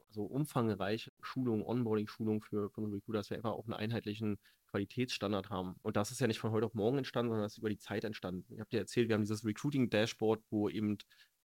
so 0.09 0.23
umfangreich 0.23 1.11
Schulungen, 1.21 1.63
Onboarding-Schulungen 1.63 2.41
für, 2.41 2.69
für 2.69 2.81
unsere 2.81 2.97
Recruiter, 2.97 3.19
dass 3.19 3.29
wir 3.29 3.37
einfach 3.37 3.51
auch 3.51 3.65
einen 3.65 3.73
einheitlichen 3.73 4.37
Qualitätsstandard 4.67 5.49
haben. 5.49 5.75
Und 5.81 5.97
das 5.97 6.11
ist 6.11 6.21
ja 6.21 6.27
nicht 6.27 6.39
von 6.39 6.51
heute 6.51 6.67
auf 6.67 6.75
morgen 6.75 6.99
entstanden, 6.99 7.31
sondern 7.31 7.45
das 7.45 7.53
ist 7.53 7.59
über 7.59 7.69
die 7.69 7.77
Zeit 7.77 8.03
entstanden. 8.03 8.45
Ich 8.53 8.59
habe 8.59 8.69
dir 8.69 8.79
erzählt, 8.79 9.09
wir 9.09 9.15
haben 9.15 9.23
dieses 9.23 9.43
Recruiting-Dashboard, 9.43 10.43
wo 10.51 10.69
eben 10.69 10.97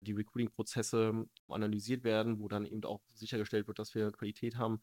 die 0.00 0.12
Recruiting-Prozesse 0.12 1.26
analysiert 1.48 2.02
werden, 2.02 2.40
wo 2.40 2.48
dann 2.48 2.66
eben 2.66 2.82
auch 2.84 3.00
sichergestellt 3.12 3.68
wird, 3.68 3.78
dass 3.78 3.94
wir 3.94 4.10
Qualität 4.10 4.56
haben 4.56 4.80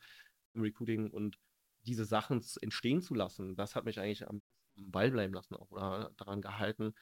im 0.54 0.62
Recruiting 0.62 1.10
und 1.12 1.38
diese 1.86 2.06
Sachen 2.06 2.42
entstehen 2.62 3.02
zu 3.02 3.14
lassen, 3.14 3.56
das 3.56 3.76
hat 3.76 3.86
mich 3.86 4.00
eigentlich 4.00 4.28
am 4.28 4.42
Ball 4.76 5.12
bleiben 5.12 5.34
lassen 5.34 5.56
auch 5.56 5.72
oder 5.72 6.12
daran 6.18 6.42
gehalten, 6.42 6.94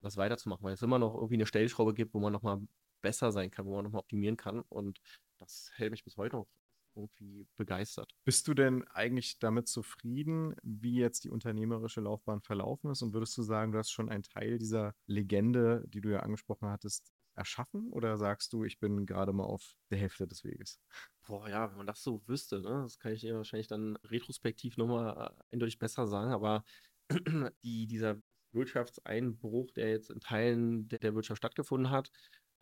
das 0.00 0.16
weiterzumachen, 0.16 0.64
weil 0.64 0.74
es 0.74 0.82
immer 0.82 0.98
noch 0.98 1.14
irgendwie 1.14 1.34
eine 1.34 1.46
Stellschraube 1.46 1.94
gibt, 1.94 2.14
wo 2.14 2.20
man 2.20 2.32
nochmal 2.32 2.60
besser 3.06 3.30
sein 3.30 3.52
kann, 3.52 3.66
wo 3.66 3.76
man 3.76 3.84
nochmal 3.84 4.00
optimieren 4.00 4.36
kann. 4.36 4.62
Und 4.62 5.00
das 5.38 5.70
hält 5.76 5.92
mich 5.92 6.02
bis 6.02 6.16
heute 6.16 6.34
noch 6.34 6.48
irgendwie 6.96 7.46
begeistert. 7.56 8.10
Bist 8.24 8.48
du 8.48 8.54
denn 8.54 8.82
eigentlich 8.88 9.38
damit 9.38 9.68
zufrieden, 9.68 10.56
wie 10.64 10.96
jetzt 10.96 11.22
die 11.22 11.30
unternehmerische 11.30 12.00
Laufbahn 12.00 12.40
verlaufen 12.40 12.90
ist? 12.90 13.02
Und 13.02 13.12
würdest 13.12 13.38
du 13.38 13.42
sagen, 13.42 13.70
du 13.70 13.78
hast 13.78 13.92
schon 13.92 14.08
einen 14.08 14.24
Teil 14.24 14.58
dieser 14.58 14.92
Legende, 15.06 15.84
die 15.86 16.00
du 16.00 16.10
ja 16.10 16.20
angesprochen 16.20 16.68
hattest, 16.68 17.12
erschaffen? 17.36 17.92
Oder 17.92 18.16
sagst 18.16 18.52
du, 18.52 18.64
ich 18.64 18.80
bin 18.80 19.06
gerade 19.06 19.32
mal 19.32 19.44
auf 19.44 19.76
der 19.90 19.98
Hälfte 19.98 20.26
des 20.26 20.42
Weges? 20.42 20.80
Boah, 21.28 21.48
ja, 21.48 21.70
wenn 21.70 21.76
man 21.76 21.86
das 21.86 22.02
so 22.02 22.26
wüsste, 22.26 22.60
ne? 22.60 22.82
das 22.82 22.98
kann 22.98 23.12
ich 23.12 23.20
dir 23.20 23.36
wahrscheinlich 23.36 23.68
dann 23.68 23.96
retrospektiv 24.02 24.78
nochmal 24.78 25.30
äh, 25.30 25.42
eindeutig 25.52 25.78
besser 25.78 26.08
sagen. 26.08 26.32
Aber 26.32 26.64
die, 27.62 27.86
dieser 27.86 28.16
Wirtschaftseinbruch, 28.52 29.70
der 29.72 29.90
jetzt 29.90 30.10
in 30.10 30.18
Teilen 30.18 30.88
der, 30.88 30.98
der 30.98 31.14
Wirtschaft 31.14 31.38
stattgefunden 31.38 31.90
hat, 31.90 32.10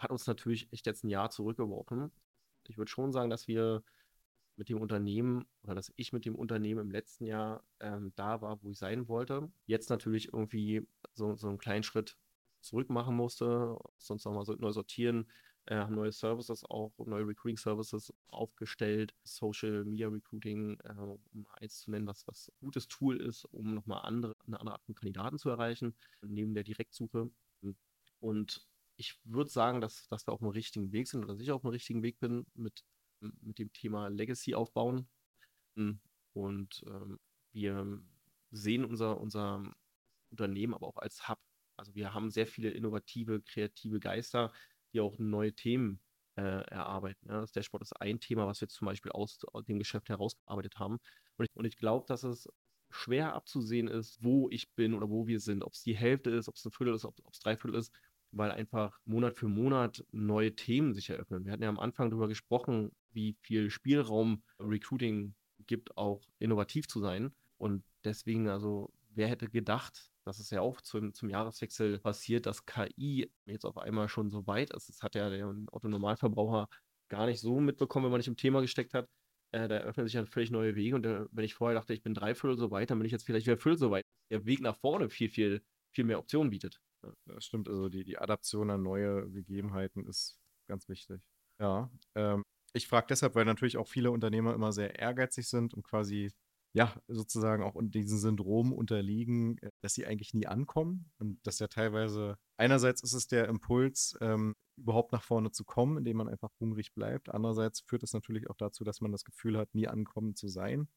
hat 0.05 0.11
uns 0.13 0.27
natürlich 0.27 0.73
echt 0.73 0.87
jetzt 0.87 1.05
ein 1.05 1.09
Jahr 1.09 1.31
zurückgeworfen. 1.31 2.13
Ich 2.69 2.79
würde 2.79 2.91
schon 2.91 3.13
sagen, 3.13 3.31
dass 3.31 3.49
wir 3.49 3.83
mit 4.57 4.69
dem 4.69 4.81
Unternehmen 4.81 5.47
oder 5.63 5.75
dass 5.75 5.93
ich 5.97 6.13
mit 6.13 6.25
dem 6.25 6.37
Unternehmen 6.37 6.81
im 6.81 6.91
letzten 6.91 7.25
Jahr 7.25 7.65
ähm, 7.81 8.13
da 8.15 8.41
war, 8.41 8.63
wo 8.63 8.71
ich 8.71 8.79
sein 8.79 9.09
wollte. 9.09 9.51
Jetzt 9.67 9.91
natürlich 9.91 10.33
irgendwie 10.33 10.87
so, 11.13 11.35
so 11.35 11.49
einen 11.49 11.59
kleinen 11.59 11.83
Schritt 11.83 12.17
zurück 12.61 12.89
machen 12.89 13.17
musste, 13.17 13.77
sonst 13.99 14.25
nochmal 14.25 14.45
so 14.45 14.55
neu 14.55 14.73
sortieren, 14.73 15.29
äh, 15.67 15.87
neue 15.89 16.13
Services 16.13 16.65
auch, 16.65 16.93
neue 16.99 17.27
Recruiting 17.27 17.57
Services 17.57 18.13
aufgestellt, 18.29 19.15
Social 19.25 19.85
Media 19.85 20.09
Recruiting, 20.09 20.79
äh, 20.85 20.93
um 20.93 21.47
eins 21.61 21.81
zu 21.81 21.91
nennen, 21.91 22.07
was 22.07 22.27
was 22.29 22.53
gutes 22.61 22.87
Tool 22.89 23.21
ist, 23.21 23.45
um 23.47 23.75
nochmal 23.75 24.03
andere, 24.05 24.37
eine 24.47 24.61
andere 24.61 24.75
Art 24.77 24.85
von 24.85 24.95
Kandidaten 24.95 25.39
zu 25.39 25.49
erreichen, 25.49 25.95
neben 26.23 26.55
der 26.55 26.65
Direktsuche. 26.65 27.31
Und 28.21 28.67
ich 28.97 29.19
würde 29.25 29.51
sagen, 29.51 29.81
dass, 29.81 30.07
dass 30.09 30.27
wir 30.27 30.33
auf 30.33 30.41
dem 30.41 30.49
richtigen 30.49 30.93
Weg 30.93 31.09
sind 31.09 31.25
oder 31.25 31.35
dass 31.35 31.43
ich 31.43 31.51
auf 31.51 31.63
dem 31.63 31.71
richtigen 31.71 32.03
Weg 32.03 32.19
bin 32.21 32.47
mit, 32.55 32.85
mit 33.21 33.59
dem 33.59 33.73
Thema 33.73 34.09
Legacy 34.09 34.55
aufbauen. 34.55 35.09
Und 36.33 36.85
ähm, 36.87 37.19
wir 37.53 38.01
sehen 38.51 38.85
unser, 38.85 39.21
unser 39.21 39.63
Unternehmen 40.31 40.75
aber 40.75 40.87
auch 40.87 40.99
als 40.99 41.29
Hub. 41.29 41.39
Also 41.77 41.95
wir 41.95 42.15
haben 42.15 42.31
sehr 42.31 42.47
viele 42.47 42.71
innovative, 42.71 43.43
kreative 43.43 43.99
Geister, 43.99 44.53
die 44.93 45.01
auch 45.01 45.19
neue 45.19 45.53
Themen 45.53 46.01
äh, 46.37 46.43
erarbeiten. 46.43 47.29
Ja. 47.29 47.41
Das 47.41 47.53
Dashboard 47.53 47.83
ist 47.83 48.01
ein 48.01 48.21
Thema, 48.21 48.47
was 48.47 48.61
wir 48.61 48.69
zum 48.69 48.87
Beispiel 48.87 49.13
aus, 49.13 49.39
aus 49.53 49.65
dem 49.65 49.79
Geschäft 49.79 50.09
herausgearbeitet 50.09 50.79
haben. 50.79 50.99
Und 51.37 51.47
ich, 51.47 51.57
und 51.57 51.65
ich 51.65 51.77
glaube, 51.77 52.07
dass 52.07 52.23
es 52.23 52.49
schwer 52.91 53.35
abzusehen 53.35 53.89
ist, 53.89 54.23
wo 54.23 54.49
ich 54.51 54.73
bin 54.75 54.95
oder 54.95 55.11
wo 55.11 55.27
wir 55.27 55.41
sind. 55.41 55.65
Ob 55.65 55.73
es 55.73 55.83
die 55.83 55.97
Hälfte 55.97 56.31
ist, 56.31 56.49
ob 56.49 56.55
es 56.55 56.65
ein 56.65 56.71
Viertel 56.71 56.95
ist, 56.95 57.05
ob 57.05 57.19
es 57.31 57.41
drei 57.41 57.57
Viertel 57.57 57.79
ist, 57.79 57.93
weil 58.37 58.51
einfach 58.51 59.01
Monat 59.05 59.37
für 59.37 59.49
Monat 59.49 60.05
neue 60.13 60.55
Themen 60.55 60.93
sich 60.95 61.11
eröffnen. 61.11 61.45
Wir 61.45 61.53
hatten 61.53 61.63
ja 61.63 61.69
am 61.69 61.79
Anfang 61.79 62.11
darüber 62.11 62.29
gesprochen, 62.29 62.91
wie 63.13 63.37
viel 63.41 63.71
Spielraum 63.71 64.43
Recruiting 64.59 65.35
gibt, 65.67 65.97
auch 65.97 66.23
innovativ 66.39 66.89
zu 66.89 67.01
sein. 67.01 67.33
Und 67.59 67.85
deswegen, 68.03 68.49
also, 68.49 68.93
wer 69.11 69.29
hätte 69.29 69.49
gedacht, 69.49 70.11
dass 70.25 70.39
es 70.39 70.51
ja 70.51 70.61
auch 70.61 70.81
zum, 70.81 71.15
zum 71.15 71.29
Jahreswechsel 71.29 71.99
passiert, 71.99 72.47
dass 72.47 72.67
KI 72.67 73.31
jetzt 73.47 73.65
auf 73.65 73.79
einmal 73.79 74.09
schon 74.09 74.31
so 74.31 74.47
weit 74.47 74.71
ist. 74.71 74.89
Das 74.89 75.03
hat 75.03 75.15
ja 75.15 75.29
der 75.29 75.55
Otto-Normalverbraucher 75.71 76.69
gar 77.09 77.27
nicht 77.27 77.41
so 77.41 77.61
mitbekommen, 77.61 78.07
wenn 78.07 78.11
man 78.11 78.19
nicht 78.19 78.29
im 78.29 78.37
Thema 78.37 78.61
gesteckt 78.61 78.95
hat. 78.95 79.09
Äh, 79.53 79.69
da 79.69 79.77
öffnen 79.79 80.07
sich 80.07 80.15
ja 80.15 80.25
völlig 80.25 80.51
neue 80.51 80.75
Wege. 80.75 80.97
Und 80.97 81.03
der, 81.03 81.29
wenn 81.31 81.45
ich 81.45 81.55
vorher 81.55 81.79
dachte, 81.79 81.93
ich 81.93 82.03
bin 82.03 82.15
drei 82.15 82.35
Viertel 82.35 82.59
so 82.59 82.71
weit, 82.71 82.91
dann 82.91 82.99
bin 82.99 83.07
ich 83.07 83.13
jetzt 83.13 83.25
vielleicht 83.25 83.47
wieder 83.47 83.59
Viertel 83.59 83.79
so 83.79 83.91
weit. 83.91 84.05
Der 84.31 84.47
Weg 84.47 84.61
nach 84.61 84.77
vorne 84.77 85.11
viel, 85.11 85.29
viel, 85.29 85.63
viel 85.93 86.05
mehr 86.05 86.19
Optionen 86.19 86.51
bietet. 86.51 86.81
Das 87.27 87.45
stimmt. 87.45 87.69
Also 87.69 87.89
die, 87.89 88.05
die 88.05 88.19
Adaption 88.19 88.71
an 88.71 88.83
neue 88.83 89.31
Gegebenheiten 89.31 90.07
ist 90.07 90.39
ganz 90.69 90.89
wichtig. 90.89 91.23
Ja. 91.61 91.91
Ähm, 92.15 92.43
ich 92.73 92.89
frage 92.89 93.07
deshalb, 93.09 93.35
weil 93.35 93.45
natürlich 93.45 93.77
auch 93.77 93.89
viele 93.89 94.11
Unternehmer 94.11 94.55
immer 94.55 94.73
sehr 94.73 94.99
ehrgeizig 94.99 95.49
sind 95.49 95.75
und 95.75 95.85
quasi 95.85 96.33
ja, 96.77 96.93
sozusagen 97.07 97.63
auch 97.63 97.77
diesem 97.81 98.19
Syndrom 98.19 98.73
unterliegen, 98.73 99.59
äh, 99.59 99.71
dass 99.81 99.95
sie 99.95 100.07
eigentlich 100.07 100.35
nie 100.35 100.47
ankommen. 100.47 101.13
Und 101.19 101.39
dass 101.47 101.61
ja 101.61 101.69
teilweise, 101.69 102.37
einerseits 102.57 103.03
ist 103.03 103.13
es 103.13 103.29
der 103.29 103.49
Impuls, 103.49 104.17
ähm, 104.21 104.57
überhaupt 104.77 105.13
nach 105.13 105.23
vorne 105.23 105.53
zu 105.53 105.65
kommen, 105.65 105.99
indem 105.99 106.17
man 106.17 106.29
einfach 106.29 106.51
hungrig 106.59 106.93
bleibt. 106.93 107.29
Andererseits 107.29 107.83
führt 107.87 108.03
es 108.03 108.13
natürlich 108.13 108.51
auch 108.51 108.57
dazu, 108.57 108.83
dass 108.83 109.01
man 109.01 109.13
das 109.13 109.25
Gefühl 109.25 109.57
hat, 109.57 109.73
nie 109.73 109.87
ankommen 109.87 110.35
zu 110.35 110.49
sein. 110.49 110.89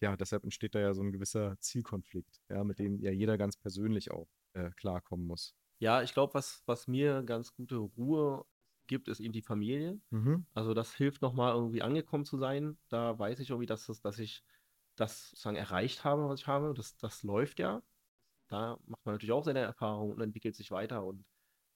Ja, 0.00 0.16
deshalb 0.16 0.44
entsteht 0.44 0.74
da 0.74 0.80
ja 0.80 0.94
so 0.94 1.02
ein 1.02 1.12
gewisser 1.12 1.58
Zielkonflikt, 1.60 2.40
ja, 2.48 2.62
mit 2.64 2.78
dem 2.78 3.00
ja 3.00 3.10
jeder 3.10 3.36
ganz 3.36 3.56
persönlich 3.56 4.10
auch 4.10 4.28
äh, 4.52 4.70
klarkommen 4.76 5.26
muss. 5.26 5.54
Ja, 5.80 6.02
ich 6.02 6.12
glaube, 6.12 6.34
was, 6.34 6.62
was 6.66 6.88
mir 6.88 7.22
ganz 7.22 7.52
gute 7.54 7.76
Ruhe 7.76 8.44
gibt, 8.86 9.08
ist 9.08 9.20
eben 9.20 9.32
die 9.32 9.42
Familie. 9.42 10.00
Mhm. 10.10 10.46
Also 10.54 10.74
das 10.74 10.94
hilft 10.94 11.22
nochmal 11.22 11.54
irgendwie 11.54 11.82
angekommen 11.82 12.24
zu 12.24 12.38
sein. 12.38 12.78
Da 12.88 13.18
weiß 13.18 13.38
ich 13.40 13.50
irgendwie, 13.50 13.66
dass, 13.66 13.86
das, 13.86 14.00
dass 14.00 14.18
ich 14.18 14.42
das 14.96 15.30
sozusagen 15.30 15.56
erreicht 15.56 16.04
habe, 16.04 16.28
was 16.28 16.40
ich 16.40 16.46
habe. 16.46 16.74
Das, 16.74 16.96
das 16.96 17.22
läuft 17.22 17.58
ja. 17.60 17.82
Da 18.48 18.78
macht 18.86 19.04
man 19.04 19.14
natürlich 19.14 19.32
auch 19.32 19.44
seine 19.44 19.60
Erfahrungen 19.60 20.14
und 20.14 20.20
entwickelt 20.20 20.56
sich 20.56 20.70
weiter. 20.70 21.04
Und 21.04 21.24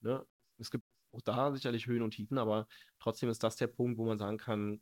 ne, 0.01 0.25
es 0.57 0.71
gibt 0.71 0.83
auch 1.11 1.21
da 1.21 1.53
sicherlich 1.53 1.87
Höhen 1.87 2.01
und 2.01 2.11
Tiefen, 2.11 2.37
aber 2.37 2.67
trotzdem 2.99 3.29
ist 3.29 3.43
das 3.43 3.55
der 3.55 3.67
Punkt, 3.67 3.97
wo 3.97 4.05
man 4.05 4.17
sagen 4.17 4.37
kann, 4.37 4.81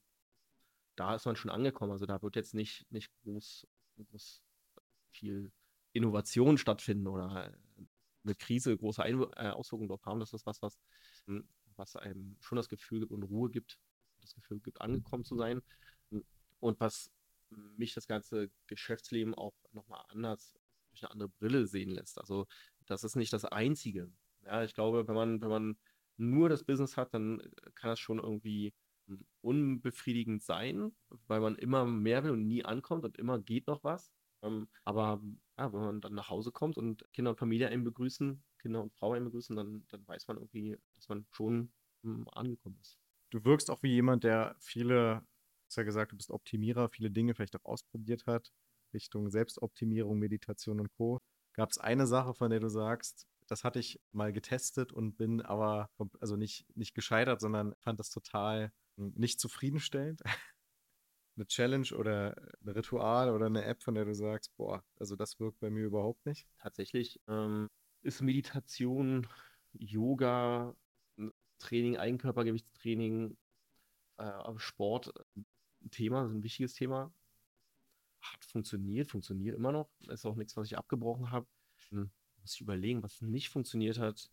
da 0.96 1.16
ist 1.16 1.26
man 1.26 1.36
schon 1.36 1.52
angekommen. 1.52 1.92
Also 1.92 2.06
da 2.06 2.22
wird 2.22 2.36
jetzt 2.36 2.54
nicht, 2.54 2.86
nicht 2.92 3.12
groß, 3.24 3.68
groß 3.98 4.44
viel 5.12 5.52
Innovation 5.94 6.58
stattfinden 6.58 7.08
oder 7.08 7.54
eine 8.24 8.36
Krise 8.36 8.78
große 8.78 9.02
Ein 9.04 9.22
äh, 9.36 9.50
Auswirkungen 9.50 9.90
darauf 9.90 10.06
haben. 10.06 10.20
Das 10.20 10.34
ist 10.34 10.46
was, 10.46 10.62
was, 10.62 10.80
was 11.76 11.96
einem 11.96 12.38
schon 12.40 12.56
das 12.56 12.70
Gefühl 12.70 13.02
gibt 13.02 13.12
und 13.12 13.24
Ruhe 13.24 13.50
gibt, 13.50 13.80
das 14.22 14.34
Gefühl 14.36 14.60
gibt, 14.60 14.82
angekommen 14.82 15.26
zu 15.26 15.36
sein. 15.36 15.62
Und 16.60 16.80
was 16.80 17.12
mich 17.50 17.94
das 17.94 18.08
ganze 18.08 18.50
Geschäftsleben 18.68 19.36
auch 19.36 19.56
nochmal 19.72 20.04
anders 20.10 20.54
durch 20.90 21.04
eine 21.04 21.12
andere 21.12 21.30
Brille 21.30 21.68
sehen 21.68 21.90
lässt. 21.90 22.20
Also 22.20 22.48
das 22.86 23.04
ist 23.04 23.16
nicht 23.16 23.34
das 23.34 23.46
Einzige. 23.46 24.12
Ja, 24.44 24.64
ich 24.64 24.74
glaube, 24.74 25.08
wenn 25.08 25.16
man, 25.16 25.42
wenn 25.42 25.50
man 25.50 25.78
nur 26.18 26.50
das 26.50 26.64
Business 26.64 26.98
hat, 26.98 27.14
dann 27.14 27.42
kann 27.76 27.90
das 27.90 28.00
schon 28.00 28.20
irgendwie 28.20 28.68
hm, 28.68 28.81
unbefriedigend 29.42 30.44
sein, 30.44 30.92
weil 31.28 31.40
man 31.40 31.56
immer 31.56 31.86
mehr 31.86 32.24
will 32.24 32.32
und 32.32 32.48
nie 32.48 32.64
ankommt 32.64 33.06
und 33.06 33.18
immer 33.18 33.40
geht 33.40 33.68
noch 33.68 33.84
was. 33.84 34.12
Ähm, 34.44 34.68
aber 34.86 35.22
ja, 35.58 35.72
wenn 35.74 35.82
man 35.82 36.02
dann 36.02 36.14
nach 36.14 36.30
Hause 36.30 36.52
kommt 36.52 36.78
und 36.78 37.06
Kinder 37.14 37.32
und 37.32 37.40
Familie 37.40 37.70
einen 37.70 37.84
begrüßen, 37.84 38.44
Kinder 38.60 38.82
und 38.82 38.94
Frau 38.94 39.14
einen 39.14 39.26
begrüßen, 39.26 39.56
dann, 39.56 39.86
dann 39.90 40.08
weiß 40.08 40.28
man 40.28 40.38
irgendwie, 40.38 40.78
dass 40.96 41.10
man 41.10 41.26
schon 41.32 41.72
hm, 42.04 42.28
angekommen 42.30 42.78
ist. 42.82 42.98
Du 43.30 43.44
wirkst 43.46 43.70
auch 43.70 43.82
wie 43.84 43.94
jemand, 43.94 44.24
der 44.24 44.56
viele 44.60 45.24
hast 45.72 45.78
ja 45.78 45.84
gesagt, 45.84 46.12
du 46.12 46.18
bist 46.18 46.32
Optimierer, 46.32 46.90
viele 46.90 47.10
Dinge 47.10 47.34
vielleicht 47.34 47.56
auch 47.56 47.64
ausprobiert 47.64 48.26
hat, 48.28 48.52
Richtung 48.94 49.30
Selbstoptimierung, 49.30 50.20
Meditation 50.20 50.82
und 50.82 50.92
Co. 50.98 51.22
Gab 51.54 51.70
es 51.70 51.78
eine 51.78 52.08
Sache, 52.08 52.34
von 52.34 52.50
der 52.50 52.60
du 52.60 52.68
sagst, 52.68 53.26
das 53.48 53.64
hatte 53.64 53.80
ich 53.80 54.02
mal 54.12 54.34
getestet 54.34 54.92
und 54.92 55.16
bin 55.16 55.42
aber, 55.42 55.90
also 56.20 56.36
nicht, 56.36 56.66
nicht 56.76 56.94
gescheitert, 56.94 57.40
sondern 57.40 57.74
fand 57.80 58.00
das 58.00 58.10
total 58.10 58.74
nicht 59.02 59.40
zufriedenstellend. 59.40 60.22
eine 61.36 61.48
Challenge 61.48 61.88
oder 61.96 62.36
ein 62.62 62.70
Ritual 62.70 63.30
oder 63.30 63.46
eine 63.46 63.64
App, 63.64 63.82
von 63.82 63.96
der 63.96 64.06
du 64.06 64.14
sagst, 64.14 64.56
boah, 64.58 64.84
also 65.00 65.16
das 65.16 65.40
wirkt 65.40 65.60
bei 65.60 65.70
mir 65.70 65.86
überhaupt 65.86 66.26
nicht? 66.26 66.48
Tatsächlich 66.60 67.20
ähm, 67.28 67.70
ist 68.02 68.22
Meditation, 68.22 69.28
Yoga, 69.74 70.76
Training, 71.60 71.98
Eigenkörpergewichtstraining, 71.98 73.38
äh, 74.18 74.58
Sport 74.58 75.14
ein 75.36 75.92
Thema, 75.92 76.26
ein 76.26 76.44
wichtiges 76.44 76.74
Thema. 76.74 77.14
Hat 78.20 78.44
funktioniert, 78.46 79.08
funktioniert 79.08 79.56
immer 79.56 79.72
noch. 79.72 79.90
Ist 80.08 80.26
auch 80.26 80.36
nichts, 80.36 80.56
was 80.58 80.68
ich 80.68 80.78
abgebrochen 80.78 81.32
habe. 81.32 81.48
Hm, 81.90 82.12
muss 82.42 82.56
ich 82.56 82.62
überlegen, 82.62 83.02
was 83.04 83.22
nicht 83.22 83.50
funktioniert 83.50 83.98
hat. 84.00 84.32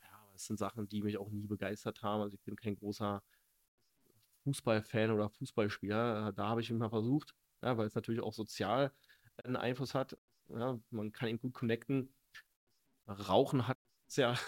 Ja, 0.00 0.32
es 0.34 0.46
sind 0.46 0.58
Sachen, 0.58 0.88
die 0.88 1.02
mich 1.02 1.18
auch 1.18 1.30
nie 1.30 1.46
begeistert 1.46 2.02
haben. 2.02 2.22
Also 2.22 2.34
ich 2.34 2.42
bin 2.42 2.56
kein 2.56 2.76
großer 2.76 3.22
Fußballfan 4.46 5.10
oder 5.10 5.28
Fußballspieler. 5.28 6.32
Da 6.32 6.48
habe 6.48 6.60
ich 6.60 6.70
immer 6.70 6.88
versucht, 6.88 7.34
ja, 7.62 7.76
weil 7.76 7.86
es 7.88 7.94
natürlich 7.96 8.20
auch 8.20 8.32
sozial 8.32 8.92
einen 9.42 9.56
Einfluss 9.56 9.92
hat. 9.94 10.16
Ja, 10.48 10.78
man 10.90 11.10
kann 11.12 11.28
ihn 11.28 11.40
gut 11.40 11.52
connecten. 11.52 12.14
Rauchen 13.08 13.66
hat 13.66 13.76
ja 14.16 14.38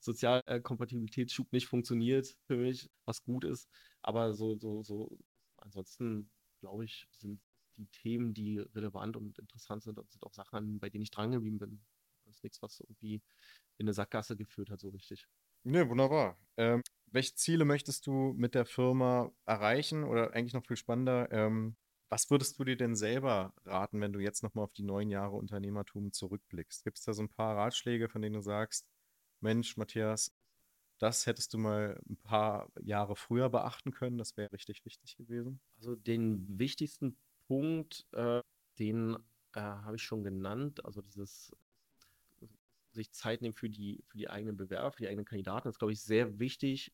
Sozialkompatibilitätsschub 0.00 1.52
nicht 1.52 1.66
funktioniert 1.66 2.34
für 2.46 2.56
mich, 2.56 2.90
was 3.04 3.22
gut 3.22 3.44
ist. 3.44 3.68
Aber 4.00 4.32
so, 4.32 4.56
so, 4.58 4.82
so 4.82 5.18
ansonsten, 5.58 6.30
glaube 6.60 6.86
ich, 6.86 7.06
sind 7.10 7.38
die 7.76 7.86
Themen, 7.88 8.32
die 8.32 8.60
relevant 8.60 9.16
und 9.16 9.38
interessant 9.38 9.82
sind, 9.82 10.00
sind 10.10 10.24
auch 10.24 10.32
Sachen, 10.32 10.80
bei 10.80 10.88
denen 10.88 11.02
ich 11.02 11.10
drangeblieben 11.10 11.58
bin. 11.58 11.82
Das 12.24 12.36
ist 12.36 12.44
nichts, 12.44 12.62
was 12.62 12.80
irgendwie 12.80 13.20
in 13.76 13.84
eine 13.84 13.92
Sackgasse 13.92 14.36
geführt 14.36 14.70
hat, 14.70 14.80
so 14.80 14.88
richtig. 14.88 15.26
Ne, 15.64 15.86
wunderbar. 15.88 16.38
Ähm, 16.56 16.82
welche 17.12 17.34
Ziele 17.34 17.64
möchtest 17.64 18.06
du 18.06 18.32
mit 18.36 18.54
der 18.54 18.66
Firma 18.66 19.32
erreichen? 19.44 20.04
Oder 20.04 20.32
eigentlich 20.34 20.54
noch 20.54 20.66
viel 20.66 20.76
spannender, 20.76 21.30
ähm, 21.30 21.76
was 22.08 22.30
würdest 22.30 22.58
du 22.58 22.64
dir 22.64 22.76
denn 22.76 22.94
selber 22.94 23.54
raten, 23.64 24.00
wenn 24.00 24.12
du 24.12 24.20
jetzt 24.20 24.42
nochmal 24.42 24.64
auf 24.64 24.72
die 24.72 24.82
neun 24.82 25.08
Jahre 25.08 25.36
Unternehmertum 25.36 26.12
zurückblickst? 26.12 26.84
Gibt 26.84 26.98
es 26.98 27.04
da 27.04 27.14
so 27.14 27.22
ein 27.22 27.30
paar 27.30 27.56
Ratschläge, 27.56 28.08
von 28.08 28.20
denen 28.20 28.34
du 28.34 28.42
sagst, 28.42 28.86
Mensch, 29.40 29.76
Matthias, 29.76 30.32
das 30.98 31.26
hättest 31.26 31.54
du 31.54 31.58
mal 31.58 32.00
ein 32.08 32.16
paar 32.18 32.70
Jahre 32.82 33.16
früher 33.16 33.48
beachten 33.48 33.92
können. 33.92 34.18
Das 34.18 34.36
wäre 34.36 34.52
richtig 34.52 34.84
wichtig 34.84 35.16
gewesen. 35.16 35.60
Also 35.76 35.96
den 35.96 36.46
wichtigsten 36.58 37.16
Punkt, 37.48 38.06
äh, 38.12 38.40
den 38.78 39.16
äh, 39.54 39.60
habe 39.60 39.96
ich 39.96 40.02
schon 40.02 40.22
genannt. 40.22 40.84
Also 40.84 41.00
dieses 41.00 41.50
sich 42.92 43.10
Zeit 43.12 43.42
nehmen 43.42 43.54
für 43.54 43.70
die, 43.70 44.04
für 44.06 44.18
die 44.18 44.28
eigenen 44.28 44.56
Bewerber, 44.56 44.92
für 44.92 45.02
die 45.02 45.08
eigenen 45.08 45.24
Kandidaten. 45.24 45.66
Das 45.66 45.76
ist, 45.76 45.78
glaube 45.78 45.92
ich, 45.92 46.02
sehr 46.02 46.38
wichtig, 46.38 46.92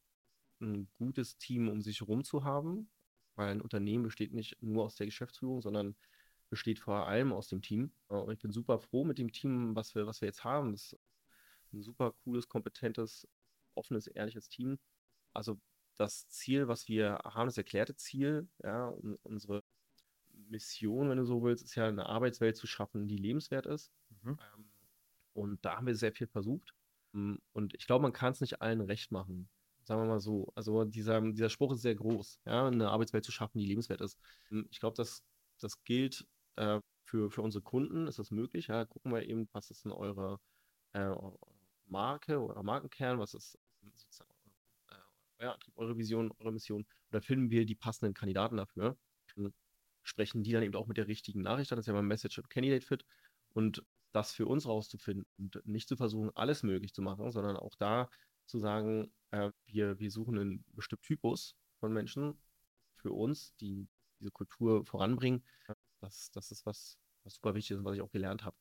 ein 0.60 0.88
gutes 0.98 1.38
Team 1.38 1.68
um 1.68 1.82
sich 1.82 2.00
herum 2.00 2.24
zu 2.24 2.44
haben, 2.44 2.90
weil 3.36 3.50
ein 3.50 3.60
Unternehmen 3.60 4.04
besteht 4.04 4.32
nicht 4.32 4.60
nur 4.62 4.84
aus 4.84 4.96
der 4.96 5.06
Geschäftsführung, 5.06 5.62
sondern 5.62 5.96
besteht 6.50 6.78
vor 6.78 7.06
allem 7.06 7.32
aus 7.32 7.48
dem 7.48 7.62
Team. 7.62 7.92
Und 8.08 8.32
ich 8.32 8.38
bin 8.38 8.52
super 8.52 8.78
froh 8.78 9.04
mit 9.04 9.18
dem 9.18 9.32
Team, 9.32 9.76
was 9.76 9.94
wir, 9.94 10.06
was 10.06 10.20
wir 10.20 10.26
jetzt 10.26 10.44
haben. 10.44 10.72
Das 10.72 10.92
ist 10.92 10.98
ein 11.72 11.82
super 11.82 12.12
cooles, 12.24 12.48
kompetentes 12.48 13.28
offenes, 13.74 14.06
ehrliches 14.08 14.48
Team. 14.48 14.78
Also 15.32 15.60
das 15.96 16.28
Ziel, 16.28 16.68
was 16.68 16.88
wir 16.88 17.18
haben, 17.24 17.46
das 17.46 17.58
erklärte 17.58 17.96
Ziel, 17.96 18.48
ja, 18.62 18.88
unsere 19.22 19.62
Mission, 20.48 21.10
wenn 21.10 21.18
du 21.18 21.24
so 21.24 21.42
willst, 21.42 21.64
ist 21.64 21.74
ja 21.74 21.86
eine 21.86 22.06
Arbeitswelt 22.06 22.56
zu 22.56 22.66
schaffen, 22.66 23.08
die 23.08 23.16
lebenswert 23.16 23.66
ist. 23.66 23.92
Mhm. 24.22 24.38
Ähm, 24.54 24.70
Und 25.34 25.64
da 25.64 25.76
haben 25.76 25.86
wir 25.86 25.94
sehr 25.94 26.12
viel 26.12 26.26
versucht. 26.26 26.74
Hm, 27.12 27.40
und 27.52 27.74
ich 27.74 27.86
glaube, 27.86 28.02
man 28.02 28.12
kann 28.12 28.32
es 28.32 28.40
nicht 28.40 28.60
allen 28.62 28.80
recht 28.80 29.12
machen. 29.12 29.48
Sagen 29.88 30.02
wir 30.02 30.06
mal 30.06 30.20
so. 30.20 30.52
Also 30.54 30.84
dieser, 30.84 31.18
dieser 31.32 31.48
Spruch 31.48 31.72
ist 31.72 31.80
sehr 31.80 31.94
groß, 31.94 32.40
ja, 32.44 32.66
eine 32.66 32.90
Arbeitswelt 32.90 33.24
zu 33.24 33.32
schaffen, 33.32 33.58
die 33.58 33.64
lebenswert 33.64 34.02
ist. 34.02 34.18
Hm, 34.50 34.66
ich 34.70 34.80
glaube, 34.80 34.96
das, 34.96 35.24
das 35.60 35.82
gilt 35.84 36.26
äh, 36.56 36.80
für, 37.04 37.30
für 37.30 37.40
unsere 37.40 37.62
Kunden, 37.62 38.06
ist 38.06 38.18
das 38.18 38.30
möglich. 38.30 38.66
Ja, 38.66 38.84
gucken 38.84 39.12
wir 39.12 39.22
eben, 39.26 39.48
was 39.52 39.70
ist 39.70 39.86
denn 39.86 39.92
eure 39.92 40.40
äh, 40.92 41.14
Marke 41.86 42.38
oder 42.38 42.62
Markenkern, 42.62 43.18
was 43.18 43.32
ist 43.32 43.58
sozusagen 43.94 44.30
äh, 44.90 44.94
euer 45.38 45.54
Antrieb, 45.54 45.72
eure 45.78 45.96
Vision, 45.96 46.32
eure 46.38 46.52
Mission. 46.52 46.84
Oder 47.10 47.22
finden 47.22 47.50
wir 47.50 47.64
die 47.64 47.74
passenden 47.74 48.12
Kandidaten 48.12 48.58
dafür. 48.58 48.94
Sprechen 50.02 50.42
die 50.42 50.52
dann 50.52 50.64
eben 50.64 50.74
auch 50.74 50.86
mit 50.86 50.98
der 50.98 51.06
richtigen 51.08 51.40
Nachricht 51.40 51.72
an, 51.72 51.76
das 51.76 51.84
ist 51.84 51.88
ja 51.88 51.94
mal 51.94 52.02
Message 52.02 52.38
und 52.38 52.50
Candidate 52.50 52.84
Fit. 52.84 53.06
Und 53.54 53.82
das 54.12 54.32
für 54.32 54.44
uns 54.44 54.66
rauszufinden 54.66 55.24
und 55.38 55.66
nicht 55.66 55.88
zu 55.88 55.96
versuchen, 55.96 56.30
alles 56.34 56.62
möglich 56.62 56.92
zu 56.92 57.00
machen, 57.00 57.30
sondern 57.30 57.56
auch 57.56 57.74
da 57.76 58.10
zu 58.48 58.58
sagen, 58.58 59.12
äh, 59.30 59.50
wir, 59.66 59.98
wir 59.98 60.10
suchen 60.10 60.38
einen 60.38 60.64
bestimmten 60.72 61.04
Typus 61.04 61.54
von 61.80 61.92
Menschen 61.92 62.38
für 62.96 63.12
uns, 63.12 63.54
die 63.56 63.88
diese 64.18 64.30
Kultur 64.30 64.84
voranbringen. 64.84 65.44
Das, 66.00 66.30
das 66.32 66.50
ist 66.50 66.66
was, 66.66 66.98
was 67.24 67.34
super 67.34 67.54
wichtig 67.54 67.72
ist 67.72 67.78
und 67.78 67.84
was 67.84 67.96
ich 67.96 68.02
auch 68.02 68.10
gelernt 68.10 68.44
habe. 68.44 68.56